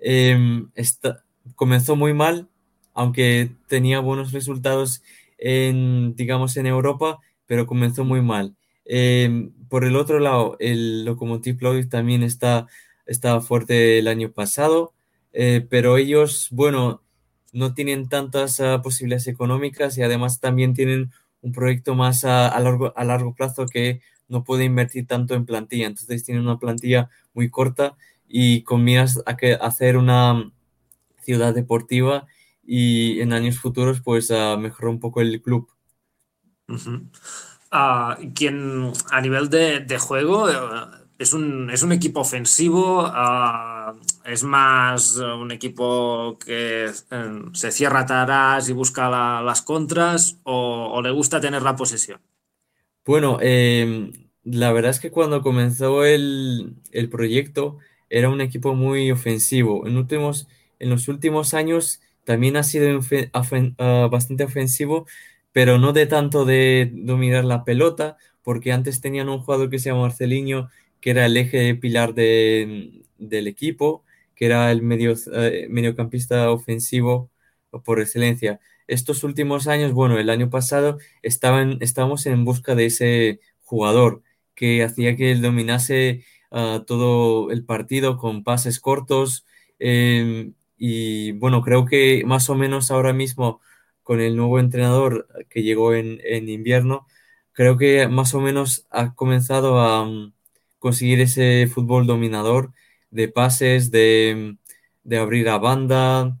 [0.00, 2.48] eh, está, comenzó muy mal,
[2.94, 5.02] aunque tenía buenos resultados
[5.38, 8.56] en, digamos, en Europa, pero comenzó muy mal.
[8.88, 12.66] Eh, por el otro lado, el Lokomotiv Plovdiv también está,
[13.04, 14.94] estaba fuerte el año pasado,
[15.32, 17.02] eh, pero ellos, bueno,
[17.52, 21.10] no tienen tantas uh, posibilidades económicas y además también tienen
[21.40, 25.86] un proyecto más a, largo, a largo plazo que no puede invertir tanto en plantilla.
[25.86, 27.96] Entonces tienen una plantilla muy corta
[28.28, 30.52] y con miras a que hacer una
[31.22, 32.26] ciudad deportiva
[32.64, 35.68] y en años futuros pues uh, mejorar un poco el club.
[36.68, 37.08] Uh.
[37.72, 40.48] Uh, quien a nivel de, de juego
[41.18, 48.00] es un, es un equipo ofensivo, uh, es más un equipo que uh, se cierra
[48.00, 52.20] atrás y busca la, las contras o, le gusta tener la posesión.
[53.04, 54.10] Bueno, eh,
[54.44, 57.78] la verdad es que cuando comenzó el, el, proyecto
[58.10, 59.86] era un equipo muy ofensivo.
[59.86, 60.48] En, últimos,
[60.78, 63.00] en los últimos años también ha sido
[63.32, 65.06] ah, bastante ofensivo,
[65.56, 69.88] pero no de tanto de dominar la pelota, porque antes tenían un jugador que se
[69.88, 70.68] llama Marcelinho
[71.00, 74.04] que era el eje pilar de, del equipo,
[74.34, 77.30] que era el medio, eh, mediocampista ofensivo
[77.86, 78.60] por excelencia.
[78.86, 84.22] Estos últimos años, bueno, el año pasado estaban, estábamos en busca de ese jugador
[84.54, 89.46] que hacía que él dominase uh, todo el partido con pases cortos.
[89.78, 93.62] Eh, y bueno, creo que más o menos ahora mismo
[94.06, 97.08] con el nuevo entrenador que llegó en, en invierno,
[97.50, 100.06] creo que más o menos ha comenzado a,
[100.78, 102.72] conseguir ese fútbol dominador
[103.10, 104.56] de pases, de,
[105.02, 106.38] de abrir a banda,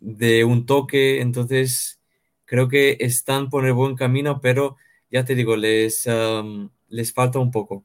[0.00, 1.20] de un toque.
[1.20, 2.00] Entonces,
[2.46, 4.76] creo que están por el buen camino, pero
[5.10, 6.08] ya te digo, les,
[6.88, 7.84] les falta un poco.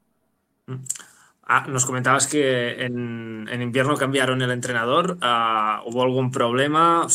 [1.44, 5.18] Ah, nos comentabas que en, en, invierno cambiaron el entrenador.
[5.22, 7.08] Uh, ¿Hubo algún problema?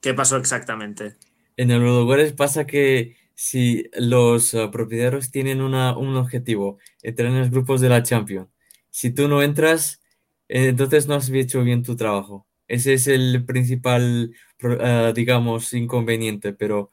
[0.00, 1.16] ¿Qué pasó exactamente?
[1.56, 7.38] En el Ludogorets pasa que si los uh, propietarios tienen una, un objetivo, entrar en
[7.38, 8.48] los grupos de la Champions,
[8.90, 10.02] si tú no entras,
[10.48, 12.46] eh, entonces no has hecho bien tu trabajo.
[12.66, 16.90] Ese es el principal, uh, digamos, inconveniente, pero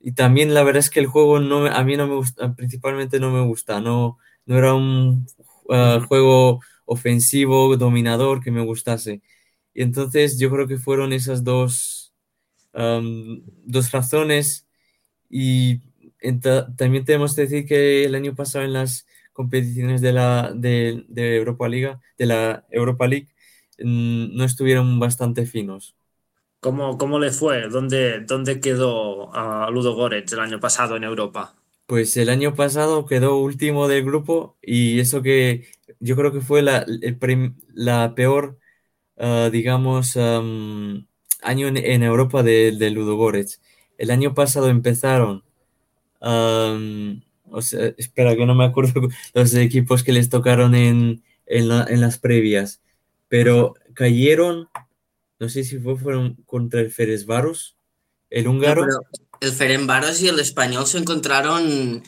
[0.00, 3.20] y también la verdad es que el juego no, a mí no me gusta, principalmente
[3.20, 5.26] no me gusta, no, no era un
[5.64, 9.22] uh, juego ofensivo, dominador que me gustase.
[9.74, 12.07] Y entonces yo creo que fueron esas dos,
[12.78, 14.66] um, dos razones.
[15.28, 15.80] Y
[16.76, 21.36] también tenemos que decir que el año pasado en las competiciones de la de, de
[21.36, 23.28] Europa Liga, de la Europa League,
[23.78, 25.94] no estuvieron bastante finos.
[26.60, 27.68] ¿Cómo, cómo le fue?
[27.68, 31.54] ¿Dónde, ¿Dónde quedó a Ludo Goretz el año pasado en Europa?
[31.86, 35.68] Pues el año pasado quedó último del grupo y eso que
[36.00, 36.84] yo creo que fue la,
[37.74, 38.58] la peor,
[39.16, 41.06] uh, digamos, um,
[41.42, 43.60] año en, en, Europa de, de Ludogorets.
[43.96, 45.42] El año pasado empezaron,
[46.20, 47.20] um,
[47.50, 51.84] o sea, espera que no me acuerdo los equipos que les tocaron en, en, la,
[51.88, 52.80] en las previas,
[53.28, 54.68] pero cayeron,
[55.38, 57.76] no sé si fue, fueron contra el Feresvaros,
[58.30, 58.86] el húngaro.
[58.86, 59.00] No,
[59.40, 62.02] el Ferenbaros y el español se encontraron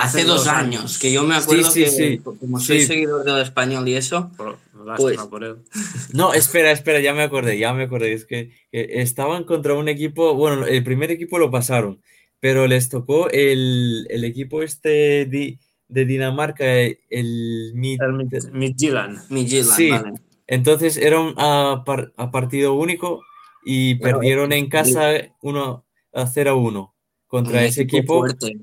[0.00, 3.88] Hace, dos, años, que yo me acuerdo sí, que sí, como soy seguidor del español
[3.88, 4.30] y eso.
[4.36, 4.56] Por,
[4.96, 5.56] pues, por él.
[6.12, 8.12] No, espera, espera, ya me acordé, ya me acordé.
[8.12, 12.00] Es que, que, estaban contra un equipo, bueno, el primer equipo lo pasaron,
[12.38, 19.18] pero les tocó el, el equipo este de, de Dinamarca, el, Mid, el Midtjylland.
[19.64, 19.90] Sí.
[19.90, 20.12] vale.
[20.46, 23.22] Entonces era un a, par, a partido único
[23.64, 25.10] y Pero, perdieron en casa
[25.42, 26.94] 1 a 0 a 1
[27.26, 28.56] contra ese equipo fuerte.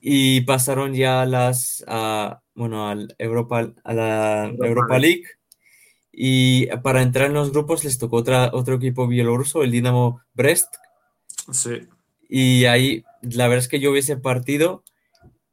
[0.00, 5.24] Y pasaron ya a las a, bueno al Europa a la Europa Europa League.
[6.12, 10.74] Y para entrar en los grupos les tocó otra, otro equipo bielorruso el Dinamo Brest.
[11.52, 11.80] Sí.
[12.28, 14.84] y ahí la verdad es que yo vi ese partido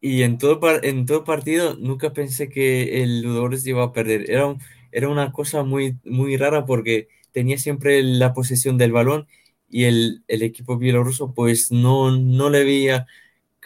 [0.02, 4.30] y en todo en todo partido nunca pensé que el Ludogorets iba a perder.
[4.32, 9.28] Era un- era una cosa muy muy rara porque tenía siempre la posesión del balón
[9.70, 13.08] y el, el equipo bielorruso pues no, no le veía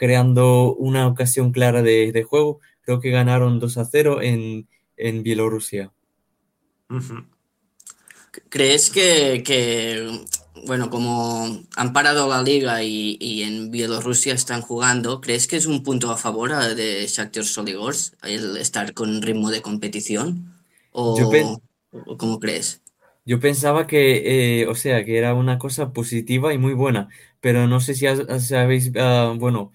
[0.02, 2.60] creando una ocasión clara de, de juego.
[2.82, 5.93] Creo que ganaron 2 a 0 en, en Bielorrusia.
[8.49, 10.26] ¿Crees que, que,
[10.66, 15.66] bueno, como han parado la liga y, y en Bielorrusia están jugando, ¿crees que es
[15.66, 20.54] un punto a favor de Shakhtar Soligorsk el estar con ritmo de competición?
[20.91, 21.28] ¿O, Yo
[22.18, 22.82] cómo crees?
[23.26, 27.68] Yo pensaba que, eh, o sea, que era una cosa positiva y muy buena, pero
[27.68, 29.72] no sé si has- has- habéis, ah, bueno,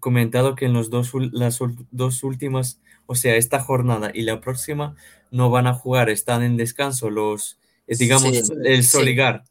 [0.00, 1.58] comentado que en los dos, las
[1.90, 4.96] dos últimas, o sea, esta jornada y la próxima
[5.30, 8.86] no van a jugar, están en descanso los, eh, digamos, Sí, el sí.
[8.86, 9.44] Soligar.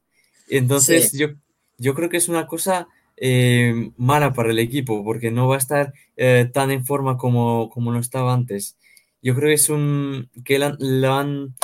[0.47, 1.29] Entonces, yo,
[1.77, 5.57] yo creo que es una cosa eh, mala para el equipo, porque no va a
[5.59, 8.77] estar eh, tan en forma como, como lo estaba antes.
[9.21, 11.55] Yo creo que es un, que la- lo han,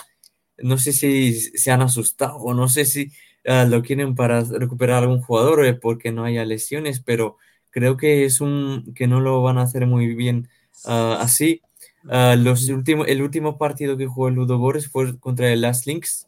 [0.58, 3.12] no sé si se han asustado o no sé si
[3.46, 7.38] ah, lo quieren para recuperar algún jugador eh, porque no haya lesiones, pero
[7.76, 10.50] creo que es un que no lo van a hacer muy bien
[10.86, 11.62] ah, así.
[12.10, 16.28] Ah, los últimos, el último partido que jugó el Ludogorets fue contra el Last Links,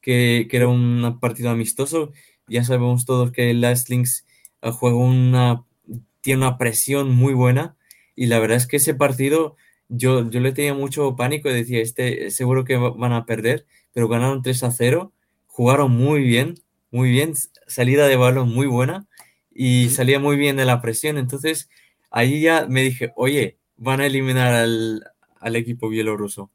[0.00, 2.12] que, que era un partido amistoso.
[2.48, 4.26] Ya sabemos todos que el Last Links
[4.62, 5.64] ah, juega una,
[6.20, 7.76] tiene una presión muy buena
[8.16, 9.56] y la verdad es que ese partido
[9.88, 13.66] yo, yo le tenía mucho pánico y decía, este seguro que va- van a perder,
[13.92, 15.12] pero ganaron 3 a 0,
[15.46, 16.54] jugaron muy bien,
[16.90, 17.34] muy bien,
[17.66, 19.06] salida de balón muy buena
[19.54, 21.16] y salía muy bien de la presión.
[21.18, 21.68] Entonces
[22.10, 25.04] ahí ya me dije, oye, van a eliminar al,
[25.40, 26.50] al equipo bielorruso.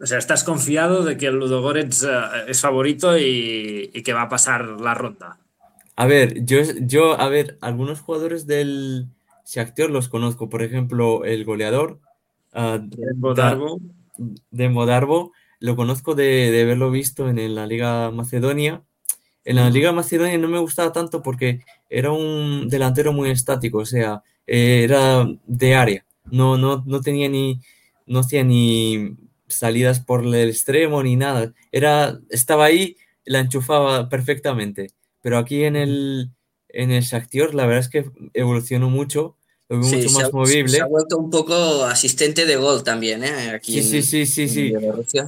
[0.00, 2.10] O sea, estás confiado de que el Ludogorets eh,
[2.48, 5.38] es favorito y, y que va a pasar la ronda.
[5.94, 9.06] A ver, yo, yo, a ver, algunos jugadores del
[9.46, 12.00] Shakhtar los conozco, por ejemplo, el goleador
[12.52, 13.78] ah, Da- Bodarbo.
[14.16, 18.82] de Modarbo, lo conozco de, de haberlo visto en la Liga Macedonia.
[19.44, 19.74] En la Ujú.
[19.74, 24.82] Liga Macedonia no me gustaba tanto porque era un delantero muy estático, o sea, eh,
[24.84, 27.60] era de área, no, no, no tenía ni,
[28.06, 29.16] no hacía ni
[29.48, 34.90] salidas por el extremo ni nada, era, estaba ahí, la enchufaba perfectamente,
[35.22, 36.30] pero aquí en el,
[36.68, 39.36] en el Shakhtar la verdad es que evolucionó mucho,
[39.68, 40.68] lo veo Sí, mucho se más ha, movible.
[40.68, 43.50] se ha vuelto un poco asistente de gol también, ¿eh?
[43.50, 45.18] Aquí Sí, sí, en, sí, sí, en sí.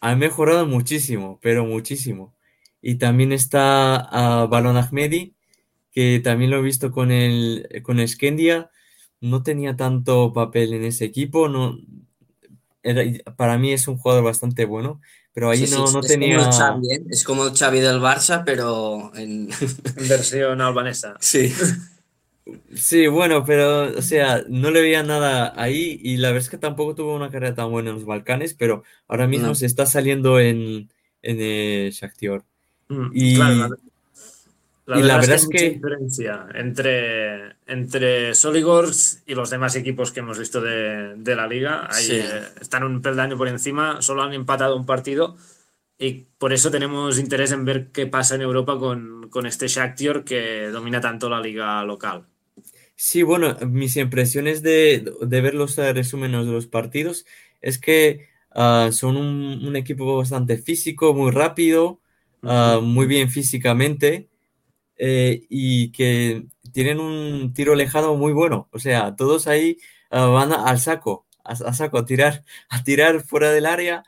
[0.00, 2.34] Ha mejorado muchísimo, pero muchísimo.
[2.82, 5.34] Y también está a Balon Ahmedi,
[5.92, 8.70] que también lo he visto con el con Skendia.
[9.20, 11.48] No tenía tanto papel en ese equipo.
[11.48, 11.78] No,
[12.82, 13.04] era-
[13.36, 15.00] para mí es un jugador bastante bueno,
[15.32, 16.52] pero ahí Sí, no, es, no es como tenía.
[16.52, 17.04] Xavi, ¿eh?
[17.08, 19.48] Es como el Xavi del Barça, pero en...
[19.96, 21.14] En versión albanesa.
[21.20, 21.52] Sí.
[22.74, 26.58] Sí, bueno, pero, o sea, no le veía nada ahí y la verdad es que
[26.58, 29.54] tampoco tuvo una carrera tan buena en los Balcanes, pero ahora mismo No.
[29.54, 30.90] se está saliendo en,
[31.22, 32.42] en el Shakhtar.
[32.92, 33.76] Mm, Y- claro, la-
[34.86, 40.20] La y la verdad es que, diferencia entre, entre Soligors y los demás equipos que
[40.20, 41.86] hemos visto de, de la liga.
[41.90, 45.36] Ahí, eh, están un peldaño por encima, solo han empatado un partido
[45.98, 50.24] y por eso tenemos interés en ver qué pasa en Europa con, con este Shakhtar
[50.24, 52.26] que domina tanto la liga local.
[52.96, 57.26] Sí, bueno, mis impresiones de, de ver los resúmenes de los partidos
[57.60, 62.00] es que uh, son un, un, equipo bastante físico, muy rápido,
[62.42, 64.28] uh, muy bien físicamente
[64.96, 68.68] eh, y que tienen un tiro lejano muy bueno.
[68.72, 69.78] O sea, todos ahí
[70.10, 74.04] uh, van al saco, a, a, saco, a tirar, a tirar fuera del área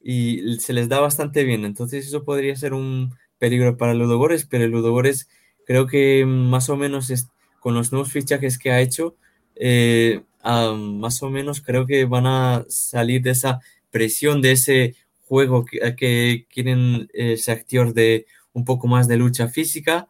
[0.00, 1.64] y se les da bastante bien.
[1.64, 5.28] Entonces eso podría ser un peligro para Ludogores, pero Ludogores
[5.66, 7.28] creo que más o menos es,
[7.60, 9.16] con los nuevos fichajes que ha hecho,
[9.54, 13.60] eh, más o menos creo que van a salir de esa
[13.90, 14.96] presión, de ese
[15.28, 20.08] juego que, quieren ese actor de un poco más de lucha física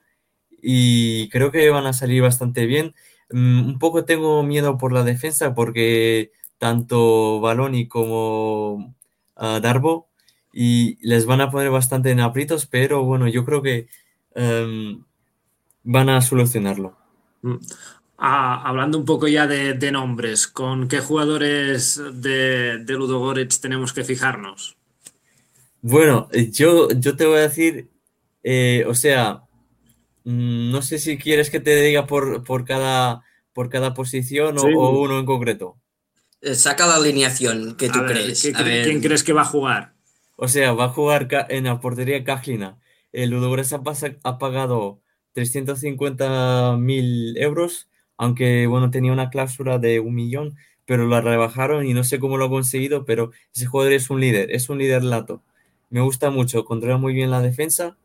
[0.63, 2.95] y creo que van a salir bastante bien.
[3.31, 8.95] Mm, un poco tengo miedo por la defensa porque tanto Baloni como
[9.37, 10.09] uh, Darbo
[10.53, 13.89] y les van a poner bastante en aprietos, pero bueno, yo creo que
[14.35, 15.05] um,
[15.85, 16.97] van a solucionarlo.
[17.43, 17.57] Mm.
[18.21, 23.93] Ah, hablando un poco ya de, de, nombres, ¿con qué jugadores de, de Ludogorets tenemos
[23.93, 24.78] que fijarnos?
[25.81, 27.89] Bueno, yo, yo te voy a decir,
[28.43, 29.49] eh, o sea,
[30.29, 33.23] Mm, no sé si quieres que te diga por, por, cada,
[33.55, 34.75] por cada posición o, sí.
[34.77, 35.79] o, uno en concreto.
[36.43, 38.43] Eh, saca la alineación que tú a crees.
[38.43, 39.95] Ver, ¿qué, ¿Quién crees que va a jugar?
[40.37, 42.79] O sea, va a jugar en la portería Cajlina.
[43.11, 43.81] El Ludogorets ha,
[44.23, 45.01] ha pagado
[45.33, 51.95] 350 mil euros, aunque bueno, tenía una cláusula de un millón, pero la rebajaron y
[51.95, 55.05] no sé cómo lo ha conseguido, pero ese jugador es un líder, es un líder
[55.05, 55.43] lato.
[55.91, 57.97] Me gusta mucho, controla muy bien la defensa.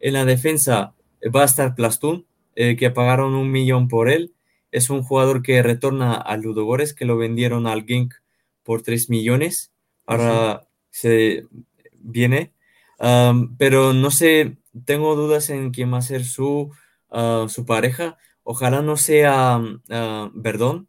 [0.00, 0.94] En la defensa
[1.34, 4.34] va a estar Plastún, eh, que pagaron un millón por él.
[4.72, 8.14] Es un jugador que retorna a Ludogores, que lo vendieron al Genk
[8.62, 9.72] por 3 millones.
[10.06, 11.00] Ahora sí.
[11.00, 11.46] se
[11.92, 12.52] viene.
[12.98, 16.70] Um, pero no sé, tengo dudas en quién va a ser su,
[17.10, 18.16] uh, su pareja.
[18.42, 20.88] Ojalá no sea uh, Verdón.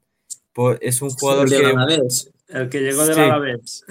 [0.53, 2.01] Por, es un jugador el que...
[2.49, 3.19] El que llegó de sí.
[3.19, 3.83] la vez.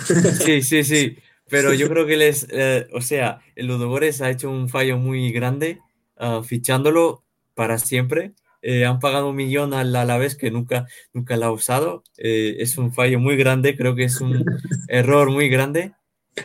[0.44, 1.18] Sí, sí, sí.
[1.49, 5.30] Pero yo creo que les, eh, o sea, el Ludogores ha hecho un fallo muy
[5.30, 5.80] grande
[6.18, 7.24] uh, fichándolo
[7.55, 8.32] para siempre.
[8.62, 12.03] Eh, han pagado un millón al Alavés que nunca, nunca la ha usado.
[12.16, 14.44] Eh, es un fallo muy grande, creo que es un
[14.88, 15.92] error muy grande.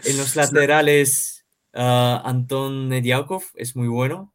[0.05, 4.33] En los laterales, uh, Anton Nediakov es muy bueno.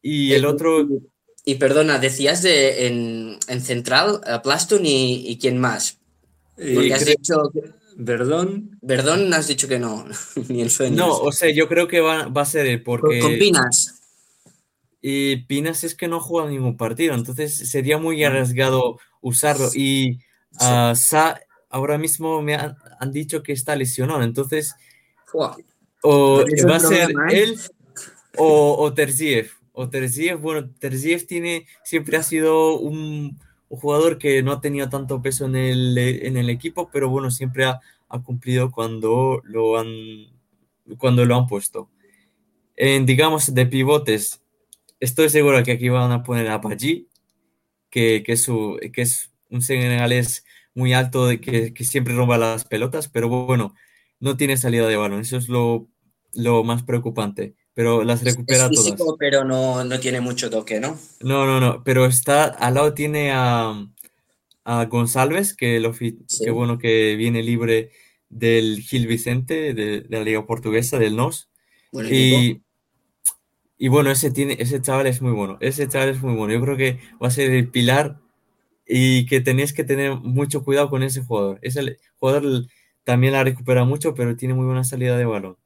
[0.00, 0.86] Y el otro...
[1.44, 5.98] Y, perdona, decías de en, en central, Plaston y, y, quién más.
[6.54, 7.50] Porque has dicho...
[8.02, 8.78] Verdón.
[8.80, 10.06] Verdón has dicho que no,
[10.48, 10.96] ni en sueños.
[10.96, 13.20] No, o sea, yo creo que va, va a ser él porque...
[13.20, 14.00] Con Pinas.
[15.02, 19.68] Y Pinas es que no juega ningún partido, entonces sería muy arriesgado usarlo.
[19.74, 20.18] Y
[20.60, 24.74] uh, Sa ahora mismo me han, han, dicho que está lesionado, entonces
[25.32, 25.54] wow.
[26.02, 27.42] o va a ser problema, ¿eh?
[27.42, 27.60] él
[28.36, 29.52] o, o Terziev.
[29.72, 33.38] O Terziev, bueno, Terziev tiene, siempre ha sido un,
[33.70, 37.30] un, jugador que no ha tenido tanto peso en el, en el equipo, pero bueno,
[37.30, 37.80] siempre ha,
[38.24, 39.88] cumplido cuando lo han,
[40.98, 41.88] cuando lo han puesto.
[42.76, 44.42] En, digamos, de pivotes,
[45.00, 47.08] estoy seguro que aquí van a poner a Paggi,
[47.90, 50.44] que, que, su, que es un senegalés
[50.74, 53.74] muy alto, de que, que, siempre rompa las pelotas, pero bueno,
[54.20, 55.88] no tiene salida de balón, eso es lo,
[56.34, 59.16] lo más preocupante, pero las recupera es físico, todas.
[59.18, 60.98] pero no, no tiene mucho toque, ¿no?
[61.20, 63.86] No, no, no, pero está, al lado tiene a,
[64.64, 66.18] a González, que, lo, sí.
[66.42, 67.90] que bueno, que viene libre
[68.28, 71.48] del Gil Vicente, de, de la Liga Portuguesa, del NOS.
[71.92, 72.62] Bueno, y.
[73.82, 75.56] Y bueno, ese, tiene, ese chaval es muy bueno.
[75.60, 76.52] Ese chaval es muy bueno.
[76.52, 78.20] Yo creo que va a ser el pilar
[78.86, 81.58] y que tenéis que tener mucho cuidado con ese jugador.
[81.62, 82.66] Ese jugador
[83.04, 85.56] también la recupera mucho, pero tiene muy buena salida de balón.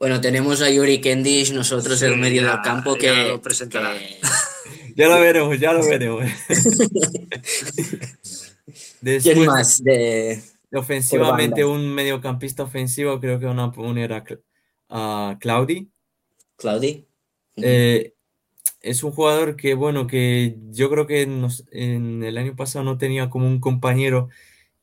[0.00, 3.42] Bueno, tenemos a Yuri Kendish, nosotros sí, en medio ya, del campo, que ya lo
[3.42, 3.92] presentará.
[3.98, 4.16] Que...
[4.96, 6.24] ya lo veremos, ya lo veremos.
[9.02, 9.84] Después, ¿Quién más?
[9.84, 10.42] De...
[10.72, 14.24] Ofensivamente, un mediocampista ofensivo, creo que van a poner a,
[14.88, 15.90] a Claudi.
[16.56, 17.06] Claudi.
[17.56, 18.14] Eh,
[18.80, 22.96] es un jugador que, bueno, que yo creo que nos, en el año pasado no
[22.96, 24.30] tenía como un compañero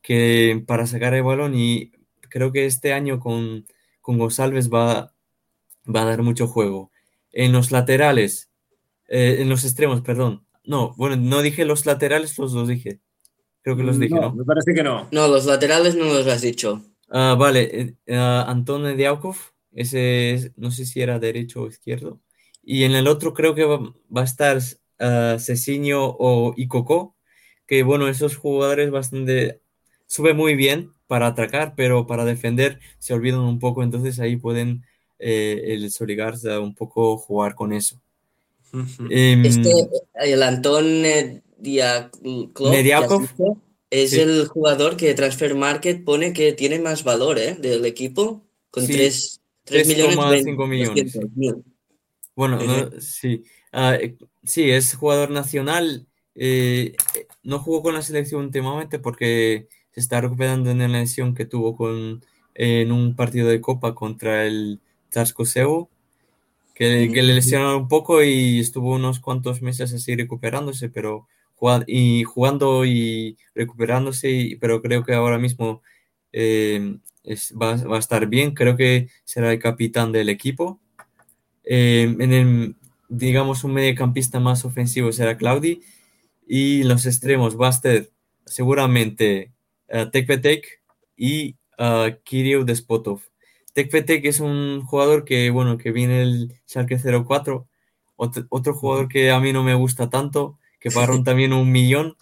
[0.00, 1.90] que para sacar el balón y
[2.20, 3.66] creo que este año con,
[4.08, 5.12] con González va,
[5.84, 6.90] va a dar mucho juego.
[7.30, 8.48] En los laterales,
[9.06, 10.46] eh, en los extremos, perdón.
[10.64, 13.00] No, bueno, no dije los laterales, los dos dije.
[13.60, 14.34] Creo que los dije, no, ¿no?
[14.34, 15.08] Me parece que no.
[15.12, 16.82] No, los laterales no los has dicho.
[17.10, 18.14] Uh, vale, uh,
[18.46, 19.36] Anton Diaukov,
[19.72, 22.22] ese es, no sé si era derecho o izquierdo
[22.62, 24.56] Y en el otro creo que va, va a estar
[25.00, 25.36] uh,
[26.18, 27.14] o Icoco,
[27.66, 29.60] que bueno, esos jugadores bastante
[30.06, 34.84] sube muy bien para atacar, pero para defender se olvidan un poco, entonces ahí pueden
[35.18, 38.00] eh, el Soligarza un poco jugar con eso.
[39.08, 39.72] Em, este,
[40.14, 43.26] el Antón eh, Diakov
[43.90, 47.54] es el jugador que Transfer Market pone que tiene más valor ¿eh?
[47.54, 49.40] del equipo, con 3,
[49.86, 50.44] millones.
[50.44, 51.18] 5 millones.
[52.36, 52.60] Bueno,
[53.00, 53.42] sí.
[53.72, 53.98] Ah,
[54.44, 56.06] sí, es jugador nacional.
[57.42, 59.68] no jugó con la selección últimamente porque
[59.98, 62.24] se está recuperando en la lesión que tuvo con,
[62.54, 64.78] en un partido de Copa contra el
[65.10, 65.44] Tasco
[66.72, 71.26] que, que le lesionaron un poco y estuvo unos cuantos meses así recuperándose, pero
[71.88, 75.82] y jugando y recuperándose, pero creo que ahora mismo
[76.32, 76.98] eh,
[77.60, 80.78] va, va, a estar bien, creo que será el capitán del equipo.
[81.64, 82.76] Eh, en el,
[83.08, 85.80] digamos, un mediocampista más ofensivo será Claudi
[86.46, 87.72] y los extremos va a
[88.46, 89.52] seguramente
[89.88, 90.82] Tekvetek
[91.16, 93.20] y uh, Kirill Despotov.
[93.72, 97.68] Tekvetek es un jugador que, bueno, que viene el Schalke 04,
[98.16, 102.16] otro, otro jugador que a mí no me gusta tanto, que pagaron también un millón,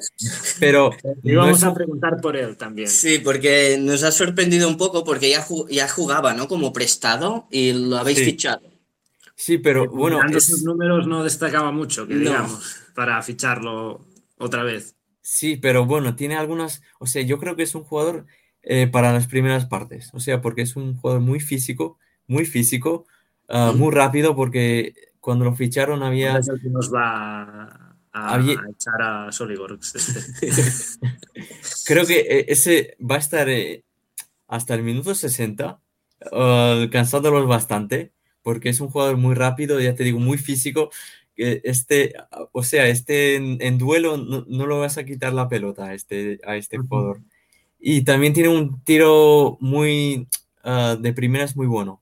[0.61, 0.91] pero...
[1.23, 2.89] Y vamos a preguntar por él también.
[2.89, 6.49] Sí, porque nos ha sorprendido un poco porque ya, ya jugaba, ¿no?
[6.49, 8.62] Como prestado y lo habéis fichado.
[9.35, 10.21] Sí, pero bueno...
[10.29, 10.62] Es...
[10.62, 14.07] números no destacaba mucho, que digamos, para ficharlo
[14.39, 14.95] otra vez.
[15.29, 18.27] Sí, pero bueno, tiene algunas, o sea, yo creo que es un jugador
[18.62, 21.99] eh, para las primeras partes, o sea, porque es un jugador muy físico,
[22.29, 23.07] muy físico,
[23.49, 26.39] uh, muy rápido, porque cuando lo ficharon había...
[26.39, 27.43] Es el que nos va
[28.12, 28.61] a, había...
[28.61, 31.01] a echar a Soligorx.
[31.87, 33.83] Creo que eh, ese va a estar eh,
[34.47, 35.81] hasta el minuto 60,
[36.31, 38.12] uh, cansándolos bastante,
[38.43, 40.91] porque es un jugador muy rápido, ya te digo, muy físico,
[41.37, 42.14] este,
[42.53, 46.57] o sea, este en, duelo no, lo vas a quitar la pelota a este, a
[46.57, 47.20] este jugador.
[47.78, 50.28] Y también tiene un tiro muy
[50.64, 52.01] uh, de primeras muy bueno.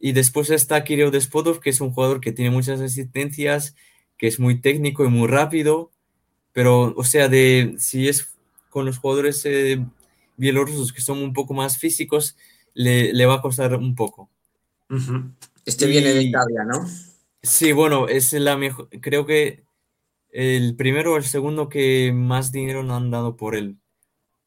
[0.00, 3.74] Y después está Kirill Despodov, que es un jugador que tiene muchas asistencias,
[4.16, 5.90] que es muy técnico y muy rápido.
[6.52, 8.34] Pero, o sea, de si es
[8.70, 9.84] con los jugadores eh,
[10.36, 12.36] bielorrusos que son un poco más físicos,
[12.74, 14.28] le, le va a costar un poco.
[15.64, 16.86] Este viene de Italia, ¿no?
[17.44, 18.88] Sí, bueno, es la mejor.
[19.00, 19.64] Creo que
[20.30, 23.76] el primero o el segundo que más dinero no han dado por él.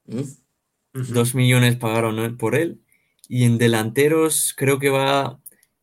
[0.06, 0.22] ¿Mm?
[0.92, 2.82] Dos millones pagaron por él.
[3.28, 5.40] Y en delanteros creo que va.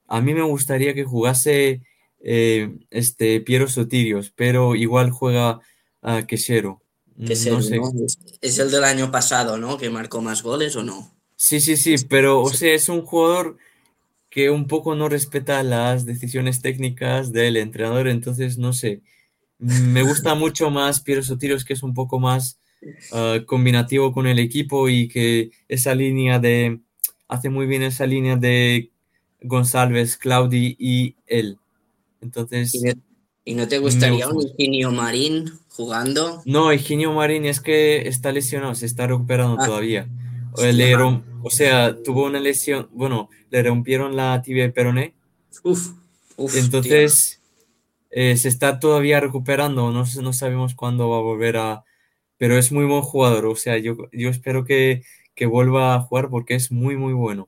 [0.07, 1.81] A mí me gustaría que jugase
[2.19, 5.61] eh, este Piero Sotirios, pero igual juega
[6.01, 6.83] a Quesero.
[7.15, 7.79] no sé.
[8.41, 9.77] Es el del año pasado, ¿no?
[9.77, 11.15] Que marcó más goles o no.
[11.37, 13.57] Sí, sí, sí, pero o sea, es un jugador
[14.35, 18.99] que un poco no respeta las decisiones técnicas del entrenador, entonces no sé.
[19.59, 22.59] Me gusta mucho más Piero Sotiros, que es un poco más
[23.13, 26.81] ah, combinativo con el equipo y que esa línea de.
[27.29, 28.91] hace muy bien esa línea de
[29.41, 31.57] González, Claudi y él.
[32.19, 32.77] Entonces.
[33.45, 36.41] ¿Y no, te gustaría un Eugenio Marín jugando?
[36.43, 39.65] No, Eugenio Marín es que está lesionado, se está recuperando ah.
[39.65, 40.09] todavía.
[40.57, 40.93] Le,
[41.45, 45.13] o sea, tuvo una lesión, bueno, le rompieron la tibia y peroné.
[45.63, 45.89] Uf,
[46.55, 47.39] Entonces,
[48.09, 51.83] eh, se está todavía recuperando, no, no sabemos cuándo va a volver a...
[52.37, 55.03] Pero es muy buen jugador, o sea, yo, yo espero que,
[55.35, 57.47] que vuelva a jugar porque es muy, muy bueno.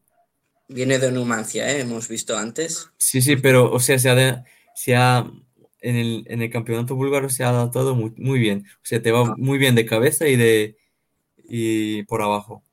[0.69, 1.81] Viene de Numancia, ¿eh?
[1.81, 2.91] hemos visto antes.
[2.97, 4.45] Sí, sí, pero, o sea, se ha,
[4.75, 5.29] se ha
[5.81, 8.65] en, el, en el campeonato búlgaro se ha adaptado muy, muy bien.
[8.75, 9.35] O sea, te va ah.
[9.37, 10.77] muy bien de cabeza y de
[11.49, 12.63] y por abajo.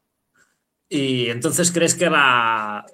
[0.94, 2.86] Y entonces, ¿crees que la,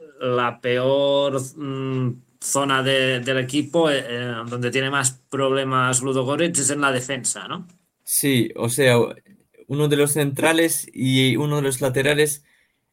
[0.63, 6.93] peor mm, zona del equipo, eh, eh, donde tiene más problemas Ludogorets, es en la
[6.93, 7.69] defensa, ¿no?
[8.03, 8.97] Sí, o sea,
[9.67, 12.43] uno de los centrales y uno de los laterales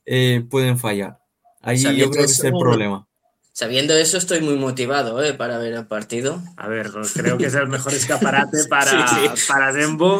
[0.05, 1.19] eh, pueden fallar.
[1.61, 3.07] Ahí yo creo que es el problema.
[3.53, 6.43] Sabiendo eso, estoy muy motivado para ver el partido.
[6.57, 9.07] A ver, creo que es el mejor escaparate para,
[9.47, 10.19] para Dembo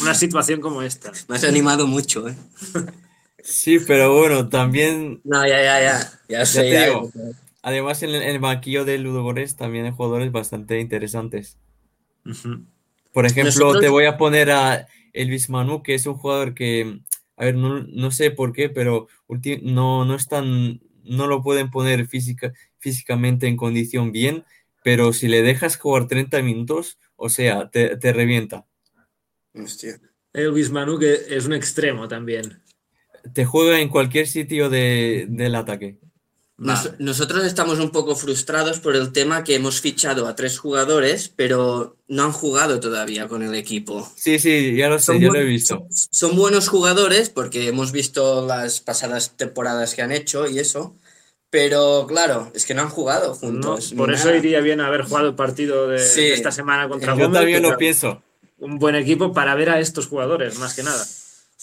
[0.00, 1.10] una situación como esta.
[1.28, 2.36] Me has animado mucho, ¿eh?
[3.44, 5.20] Sí, pero bueno, también.
[5.22, 6.20] No, ya, ya, ya.
[6.28, 6.90] Ya, sé,
[7.60, 11.58] Además, en el, banquillo de Ludogorets también hay jugadores bastante interesantes.
[13.12, 17.00] Por ejemplo, te voy a poner a Elvis Manu, que es un jugador que,
[17.36, 19.08] a ver, no, sé por qué, pero
[19.62, 24.44] no, no, están, no lo pueden poner física, físicamente en condición bien,
[24.82, 28.66] pero si le dejas jugar 30 minutos, o sea, te, te revienta.
[29.54, 30.00] Hostia.
[30.32, 32.63] Elvis Manu, que es un extremo también
[33.32, 35.96] te juega en cualquier sitio de, del ataque.
[36.56, 36.96] Nos- Vale.
[37.00, 41.96] nosotros estamos un poco frustrados por el tema que hemos fichado a tres jugadores, pero
[42.06, 44.08] no han jugado todavía con el equipo.
[44.14, 45.86] Sí, sí, ya lo sé, Son ya lo he visto.
[45.90, 50.94] Son, son buenos jugadores porque hemos visto las pasadas temporadas que han hecho y eso,
[51.50, 53.92] pero claro, es que no han jugado juntos.
[53.96, 54.36] por eso nada.
[54.38, 56.20] iría bien haber jugado el partido de, Sí.
[56.20, 58.22] de esta semana contra Yo Gómez, que lo pienso.
[58.58, 61.04] Un buen equipo para ver a estos jugadores, más que nada.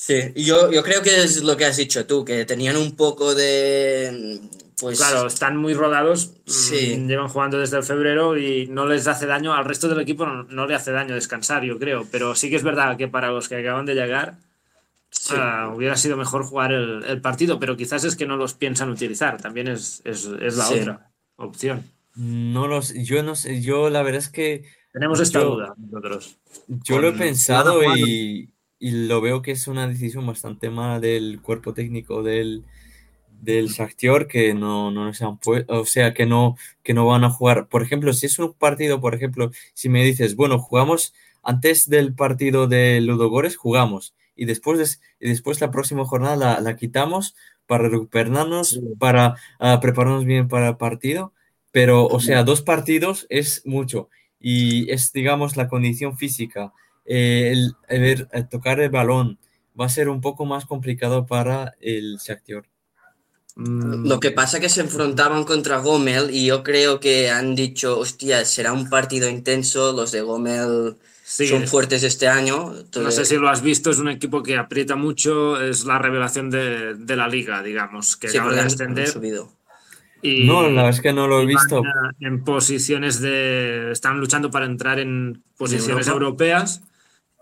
[0.03, 2.95] Sí, y yo, yo creo que es lo que has dicho tú, que tenían un
[2.95, 4.39] poco de...
[4.79, 7.05] Pues Claro, están muy rodados, mm, Sí.
[7.07, 10.41] llevan jugando desde el febrero y no les hace daño, al resto del equipo no,
[10.45, 13.47] no le hace daño descansar, yo creo, pero sí que es verdad que para los
[13.47, 14.37] que acaban de llegar
[15.11, 15.35] sí.
[15.37, 18.89] ah, hubiera sido mejor jugar el, el partido, pero quizás es que no los piensan
[18.89, 20.79] utilizar, también es, es- es la Sí.
[20.79, 21.83] otra opción.
[22.15, 24.63] No lo sé, yo no sé, yo la verdad es que
[24.93, 26.37] Tenemos esta Yo- duda nosotros.
[26.67, 28.49] yo lo he pensado y,
[28.81, 32.65] y lo veo que es una decisión bastante mala del cuerpo técnico del,
[33.41, 37.29] del Shakhtar que no, no se han o sea, que no, que no van a
[37.31, 37.67] jugar.
[37.67, 41.13] Por ejemplo, si es un partido, por ejemplo, si me dices, bueno, jugamos
[41.43, 46.59] antes del partido de Ludogores, jugamos y después, des- y después la próxima jornada la,
[46.61, 47.35] la quitamos
[47.67, 48.81] para recuperarnos, Sí.
[48.99, 51.33] para ah, prepararnos bien para el partido,
[51.71, 54.09] pero, o sea, dos partidos es mucho
[54.39, 56.73] y es, digamos, la condición física,
[57.05, 59.37] eh, el, el ver- el tocar el balón
[59.79, 62.63] va a ser un poco más complicado para el Shakhtar.
[63.55, 67.99] Mm, Lo que pasa que se enfrentaban contra Gomel y yo creo que han dicho,
[67.99, 72.73] hostia, será un partido intenso, los de Gomel sí, son es- fuertes este año.
[72.95, 76.49] No sé si lo has visto, es un equipo que aprieta mucho, es la revelación
[76.49, 79.07] de, de la liga, digamos, que sí, acaba de han- han ascender.
[79.09, 79.51] subido.
[80.21, 81.83] Y, No, la verdad es que no lo he visto.
[82.19, 83.91] en posiciones de.
[83.91, 86.25] Están luchando para entrar en posiciones Europa.
[86.25, 86.83] europeas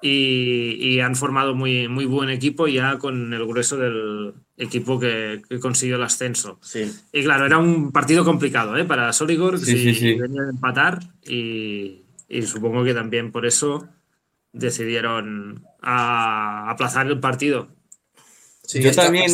[0.01, 5.41] y, y han formado muy, muy buen equipo ya con el grueso del equipo que,
[5.49, 6.57] que consiguió el ascenso.
[6.61, 6.91] Sí.
[7.13, 8.85] Y claro, era un partido complicado ¿eh?
[8.85, 10.13] para Soligor, Sí, si sí, sí.
[10.15, 13.87] venía de empatar y, y supongo que también por eso
[14.53, 17.69] decidieron a- aplazar el partido.
[18.63, 19.31] Sí, Yo está- también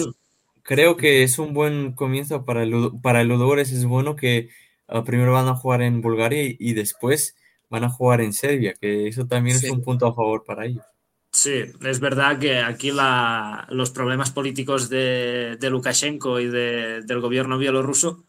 [0.63, 3.71] creo que es un buen comienzo para el, para el Ludogorets.
[3.71, 4.49] Es bueno que
[4.87, 7.35] ah, primero van a jugar en Bulgaria y, y después
[7.69, 9.67] van a jugar en Serbia, que eso también Sí.
[9.67, 10.83] es un punto a favor para ellos.
[11.31, 17.19] Sí, es verdad que aquí la- los problemas políticos de, de Lukashenko y de- del
[17.19, 18.23] gobierno bielorruso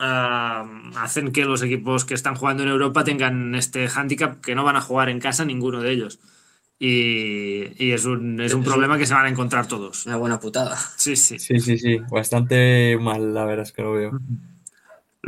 [0.00, 0.64] ah,
[0.96, 4.76] hacen que los equipos que están jugando en Europa tengan este hándicap que no van
[4.76, 6.20] a jugar en casa ninguno de ellos.
[6.80, 10.06] Y, y es un, es un Es un- problema que se van a encontrar todos.
[10.06, 10.76] Una buena putada.
[10.96, 11.38] Sí, sí.
[11.38, 14.12] Sí, sí, sí, bastante mal, la verdad es que lo veo.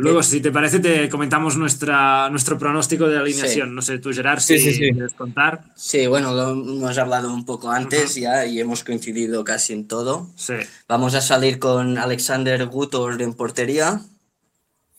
[0.00, 3.68] Luego, si te parece, te comentamos nuestra, nuestro pronóstico de alineación.
[3.68, 3.74] Sí.
[3.74, 4.90] No sé, tú, Gerard, Sí, si sí, sí.
[4.92, 5.62] quieres contar.
[5.76, 10.28] Sí, bueno, lo hemos hablado un poco antes ya y hemos coincidido casi en todo.
[10.36, 10.54] Sí.
[10.88, 14.00] Vamos a salir con Alexander Gutor en portería.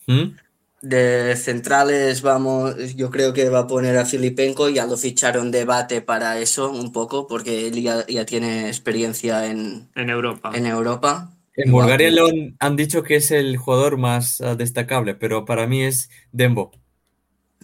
[0.06, 0.30] ¿Mm?
[0.82, 5.64] De centrales vamos, yo creo que va a poner a Filipenko, ya lo ficharon de
[5.64, 10.50] bate para eso un poco, porque él ya, ya tiene experiencia en, En Europa.
[10.54, 11.30] en Europa.
[11.54, 15.66] En Bulgaria lo han, han dicho que es el jugador más ah, destacable, pero para
[15.66, 16.70] mí es Dembo.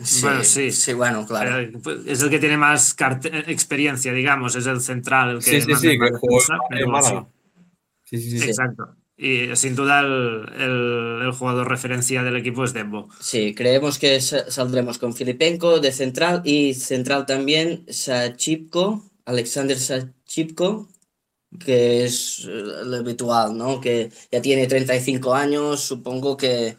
[0.03, 0.71] Sí, Bueno, sí.
[0.71, 1.59] sí, bueno, claro.
[1.59, 5.51] Eh, pues, Es el que tiene más carte- experiencia, digamos, es el central, el que
[5.51, 7.29] Sí, sí, más sí, defensa, pero Málaga.
[8.05, 8.47] sí, Sí, sí, sí.
[8.49, 8.95] Exacto.
[9.17, 13.09] Y sin duda el, el- el jugador referencia del equipo es Dembo.
[13.21, 20.89] Sí, creemos que sa- saldremos con Filipenko de central y central también Sachipko, Alexander Sachipko,
[21.59, 23.81] que es eh, lo habitual, ¿no?
[23.81, 26.77] Que ya tiene 35 años, supongo que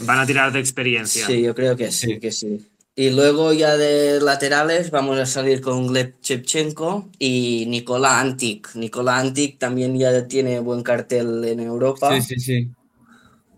[0.00, 1.26] Van a tirar de experiencia.
[1.26, 2.20] sí, yo creo que sí, Sí.
[2.20, 2.66] que sí.
[2.96, 8.74] Y luego ya de laterales vamos a salir con Gleb Shevchenko y Nikola Antic.
[8.74, 12.68] Nikola Antic también ya tiene buen cartel en Europa Sí, sí, sí.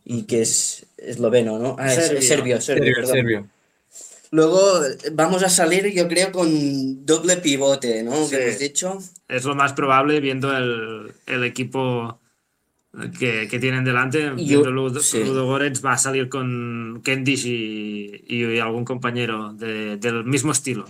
[0.05, 1.77] y que es esloveno, ¿no?
[1.79, 2.19] Ah, es- Serbio.
[2.19, 3.49] es serbio, serbio, serbio.
[4.33, 4.81] Luego
[5.13, 8.27] vamos a salir, yo creo, con doble pivote, ¿no?
[8.27, 8.37] Sí.
[8.37, 8.99] Que dicho.
[9.29, 12.21] Es lo más probable viendo el, el equipo
[13.19, 14.33] que, que tienen delante.
[14.37, 15.25] Yo- Ludo, sí.
[15.25, 20.87] Ludo Goretz va a salir con Kendish y, y algún compañero de- del mismo estilo.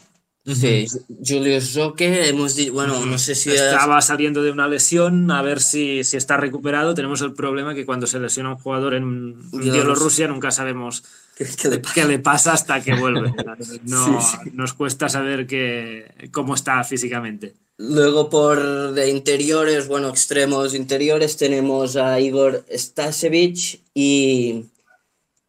[0.46, 0.86] Sí,
[1.22, 5.60] Julius Roque, hemos dicho, bueno, no sé si Estaba saliendo de una lesión, a ver
[5.60, 6.94] si, si está recuperado.
[6.94, 9.50] Tenemos el problema que cuando se lesiona un jugador en.
[9.50, 11.04] Bielorrusia nunca sabemos
[11.40, 11.94] ¿Qué, qué le pasa?
[11.94, 13.32] qué le pasa hasta que vuelve.
[13.84, 14.50] No, Sí, sí.
[14.52, 17.54] Nos cuesta saber que, cómo está físicamente.
[17.78, 24.66] Luego por de interiores, bueno, extremos interiores, tenemos a Igor Stasevich y,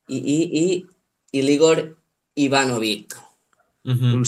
[0.07, 0.85] y, y,
[1.33, 1.97] y, y Igor
[2.35, 3.20] Ivanovic.
[3.83, 4.23] Un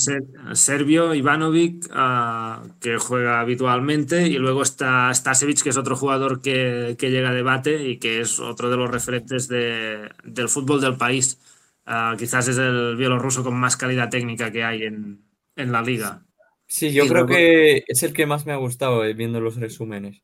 [0.53, 6.97] serbio, Ivanovic, ah, que juega habitualmente, y luego está Stasevich, que es otro jugador que,
[6.99, 11.39] llega a debate y que es otro de los referentes del fútbol del país.
[11.85, 15.21] Ah, quizás es el bielorruso con más calidad técnica que hay en,
[15.55, 16.25] la liga.
[16.65, 20.23] Sí, yo creo que es el que más me ha gustado eh, viendo los resúmenes.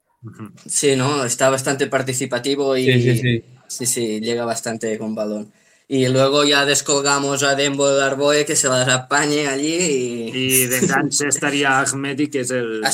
[0.65, 1.23] Sí, ¿no?
[1.23, 3.85] Está bastante participativo y sí, sí, sí.
[3.85, 5.51] sí, llega bastante con balón.
[5.91, 9.73] Y luego ya descolgamos a Dembo de Arboe que se las apañe allí.
[9.73, 12.91] Y, y de enganche estaría Ahmedi, que es el, ah,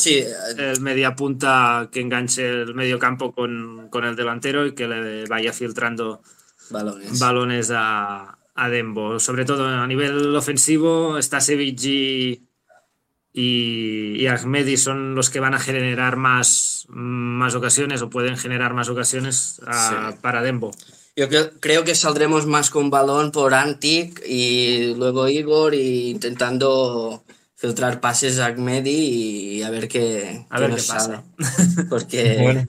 [0.57, 5.25] el media punta que enganche el medio campo con, con, el delantero y que le
[5.25, 6.21] vaya filtrando
[6.69, 9.19] balones, balones a, a Dembo.
[9.19, 12.43] Sobre todo a nivel ofensivo, está y,
[13.33, 18.87] y, Ahmedi son los que van a generar más, más ocasiones o pueden generar más
[18.87, 19.59] ocasiones
[20.21, 20.71] para Dembo.
[21.17, 27.23] Yo creo, que saldremos más con balón por Antic y luego Igor y intentando
[27.55, 31.23] filtrar pases a Agmedi y a ver qué, a ver qué pasa.
[31.89, 32.67] Porque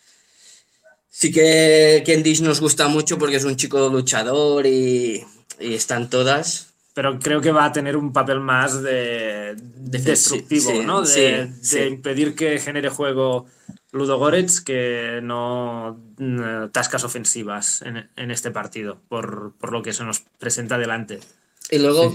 [1.10, 5.22] sí que Kendish nos gusta mucho porque es un chico luchador y,
[5.60, 6.73] están todas.
[6.94, 11.02] Pero creo que va a tener un papel más de, destructivo, ¿no?
[11.02, 13.46] De, de impedir que genere juego
[13.94, 20.74] Ludogorets que no mm, tascas ofensivas en, este partido, por, lo que se nos presenta
[20.74, 21.20] adelante.
[21.70, 22.14] Y luego,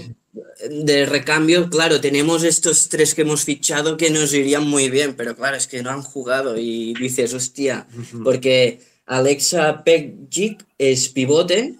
[0.70, 5.34] de recambio, claro, tenemos estos tres que hemos fichado que nos irían muy bien, pero
[5.34, 7.86] claro, es que no han jugado y dices, hostia,
[8.22, 11.76] porque Alexa Pekjic es pivote.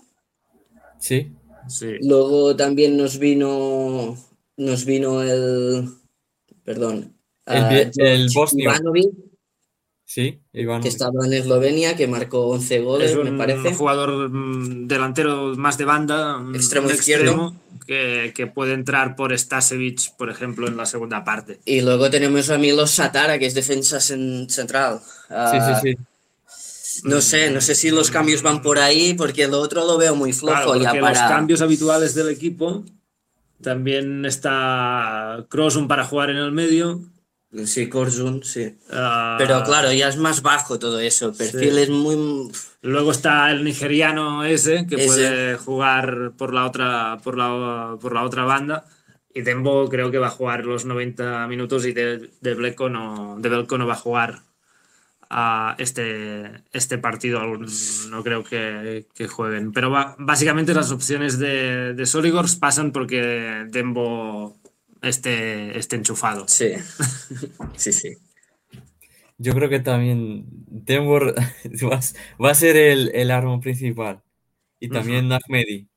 [0.98, 1.31] Sí.
[1.70, 1.97] Sí.
[2.02, 4.16] Luego también nos vino,
[4.56, 5.88] nos vino el,
[6.64, 7.14] perdón,
[7.47, 8.72] el, el bosnio.
[10.10, 13.68] Sí, Que estaba en Eslovenia, que marcó 11 goles, me parece.
[13.68, 17.55] Un jugador mm, delantero más de banda, extremo izquierdo.
[17.86, 21.60] que, puede entrar por Stasevich, por ejemplo, en la segunda parte.
[21.64, 24.98] Y luego tenemos a Milos Satara, que es defensa central.
[25.28, 25.98] sí, sí, sí.
[27.05, 30.14] No sé, no sé si los cambios van por ahí, porque el otro lo veo
[30.14, 30.77] muy flojo.
[30.77, 31.10] ya para...
[31.10, 32.85] Los cambios habituales del equipo.
[33.62, 37.01] También está Crossum para jugar en el medio.
[37.64, 38.77] Sí, Corzun, sí.
[38.93, 39.35] Ah.
[39.36, 41.32] Pero claro, ya es más bajo todo eso.
[41.32, 42.48] Perfil es muy.
[42.82, 48.22] Luego está el nigeriano ese, que puede jugar por la, otra, por, la, por la
[48.22, 48.86] otra banda.
[49.35, 53.36] Y Dembo creo que va a jugar los 90 minutos y de, de, Bleco no,
[53.39, 54.43] de Belco no va a jugar
[55.31, 57.40] a este, este partido.
[58.11, 59.73] No creo que, que jueguen.
[59.73, 64.59] Pero básicamente las opciones de, de Soligors pasan porque Dembo
[65.01, 66.48] esté, esté enchufado.
[66.48, 66.73] Sí,
[67.77, 68.16] sí, sí.
[69.39, 71.35] Yo creo que también Denver
[72.43, 74.23] va, a ser el, el arma principal.
[74.81, 75.89] Y también Ahmedi.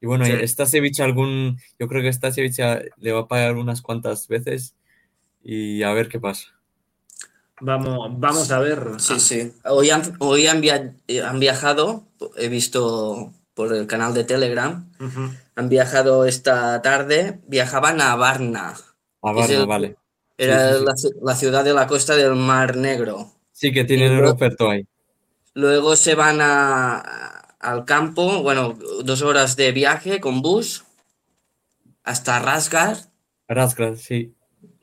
[0.00, 2.58] Y bueno, esta Stasevich algún, yo creo que Stasevich
[2.98, 4.74] le va a pagar unas cuantas veces
[5.42, 6.53] y a ver qué pasa.
[7.60, 8.84] Vamos, vamos a ver.
[8.98, 9.52] Sí, sí.
[9.64, 10.62] Hoy han, hoy han,
[11.24, 12.04] han viajado,
[12.36, 14.90] he visto por el canal de Telegram,
[15.54, 18.74] han viajado esta tarde, viajaban a Varna.
[19.22, 19.96] A Varna, vale.
[20.36, 20.72] Era
[21.22, 23.30] La, ciudad de la costa del Mar Negro.
[23.52, 24.84] Sí, que tienen el aeropuerto ahí.
[25.54, 26.98] Luego se van a,
[27.60, 30.84] al campo, bueno, dos horas de viaje con bus
[32.02, 32.96] hasta Rasgar.
[33.46, 34.33] Rasgar, sí.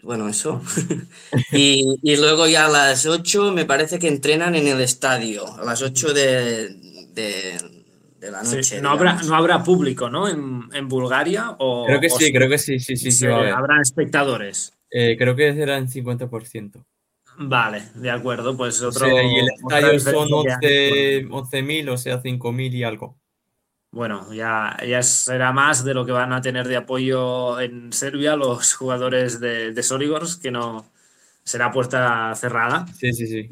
[0.03, 0.61] Bueno, eso.
[1.51, 5.81] y, luego ya a las 8 me parece que entrenan en el estadio, a las
[5.81, 7.01] 8 de
[8.29, 8.81] la noche.
[8.81, 10.27] no, habrá, no habrá público, ¿no?
[10.27, 11.55] En, Bulgaria.
[11.59, 13.11] O, creo que sí, creo que sí, sí, sí.
[13.11, 14.73] sí Habrán espectadores.
[14.91, 16.83] Eh, creo que serán 50%.
[17.39, 19.07] Vale, de acuerdo, pues otro.
[19.07, 23.20] y el estadio son 11.000, o sea, 5.000 y algo.
[23.91, 28.35] Bueno, ya, ya será más de lo que van a tener de apoyo en Serbia
[28.35, 30.85] los jugadores de, de Soligors, que no,
[31.43, 32.85] será puerta cerrada.
[32.97, 33.47] Sí, sí, sí.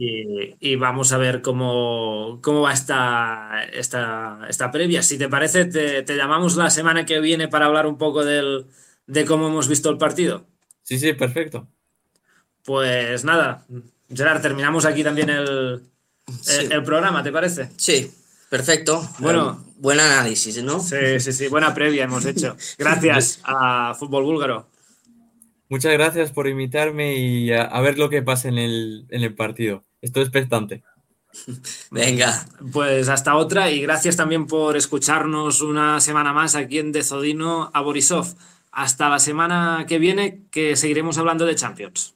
[0.60, 5.02] Y, vamos a ver cómo, cómo va esta, esta, esta, previa.
[5.02, 8.68] Si te parece, te, llamamos la semana que viene para hablar un poco del,
[9.08, 10.46] de cómo hemos visto el partido.
[10.84, 11.68] Sí, sí, perfecto.
[12.64, 13.66] Pues nada,
[14.14, 15.82] Gerard, terminamos aquí también el,
[16.70, 17.70] el, programa, ¿te parece?
[17.78, 18.12] Sí,
[18.50, 19.08] perfecto.
[19.20, 20.80] Bueno, buen análisis, ¿no?
[20.80, 22.56] Sí, sí, sí, buena previa hemos hecho.
[22.78, 24.68] Gracias a Fútbol Búlgaro.
[25.72, 29.86] Muchas gracias por invitarme y a, ver lo que pasa en el, en el partido.
[30.02, 30.82] Estoy expectante.
[31.92, 32.46] Venga.
[32.72, 37.82] Pues hasta otra y gracias también por escucharnos una semana más aquí en Dezodino a
[37.82, 38.36] Borisov.
[38.72, 42.16] Hasta la semana que viene que seguiremos hablando de Champions.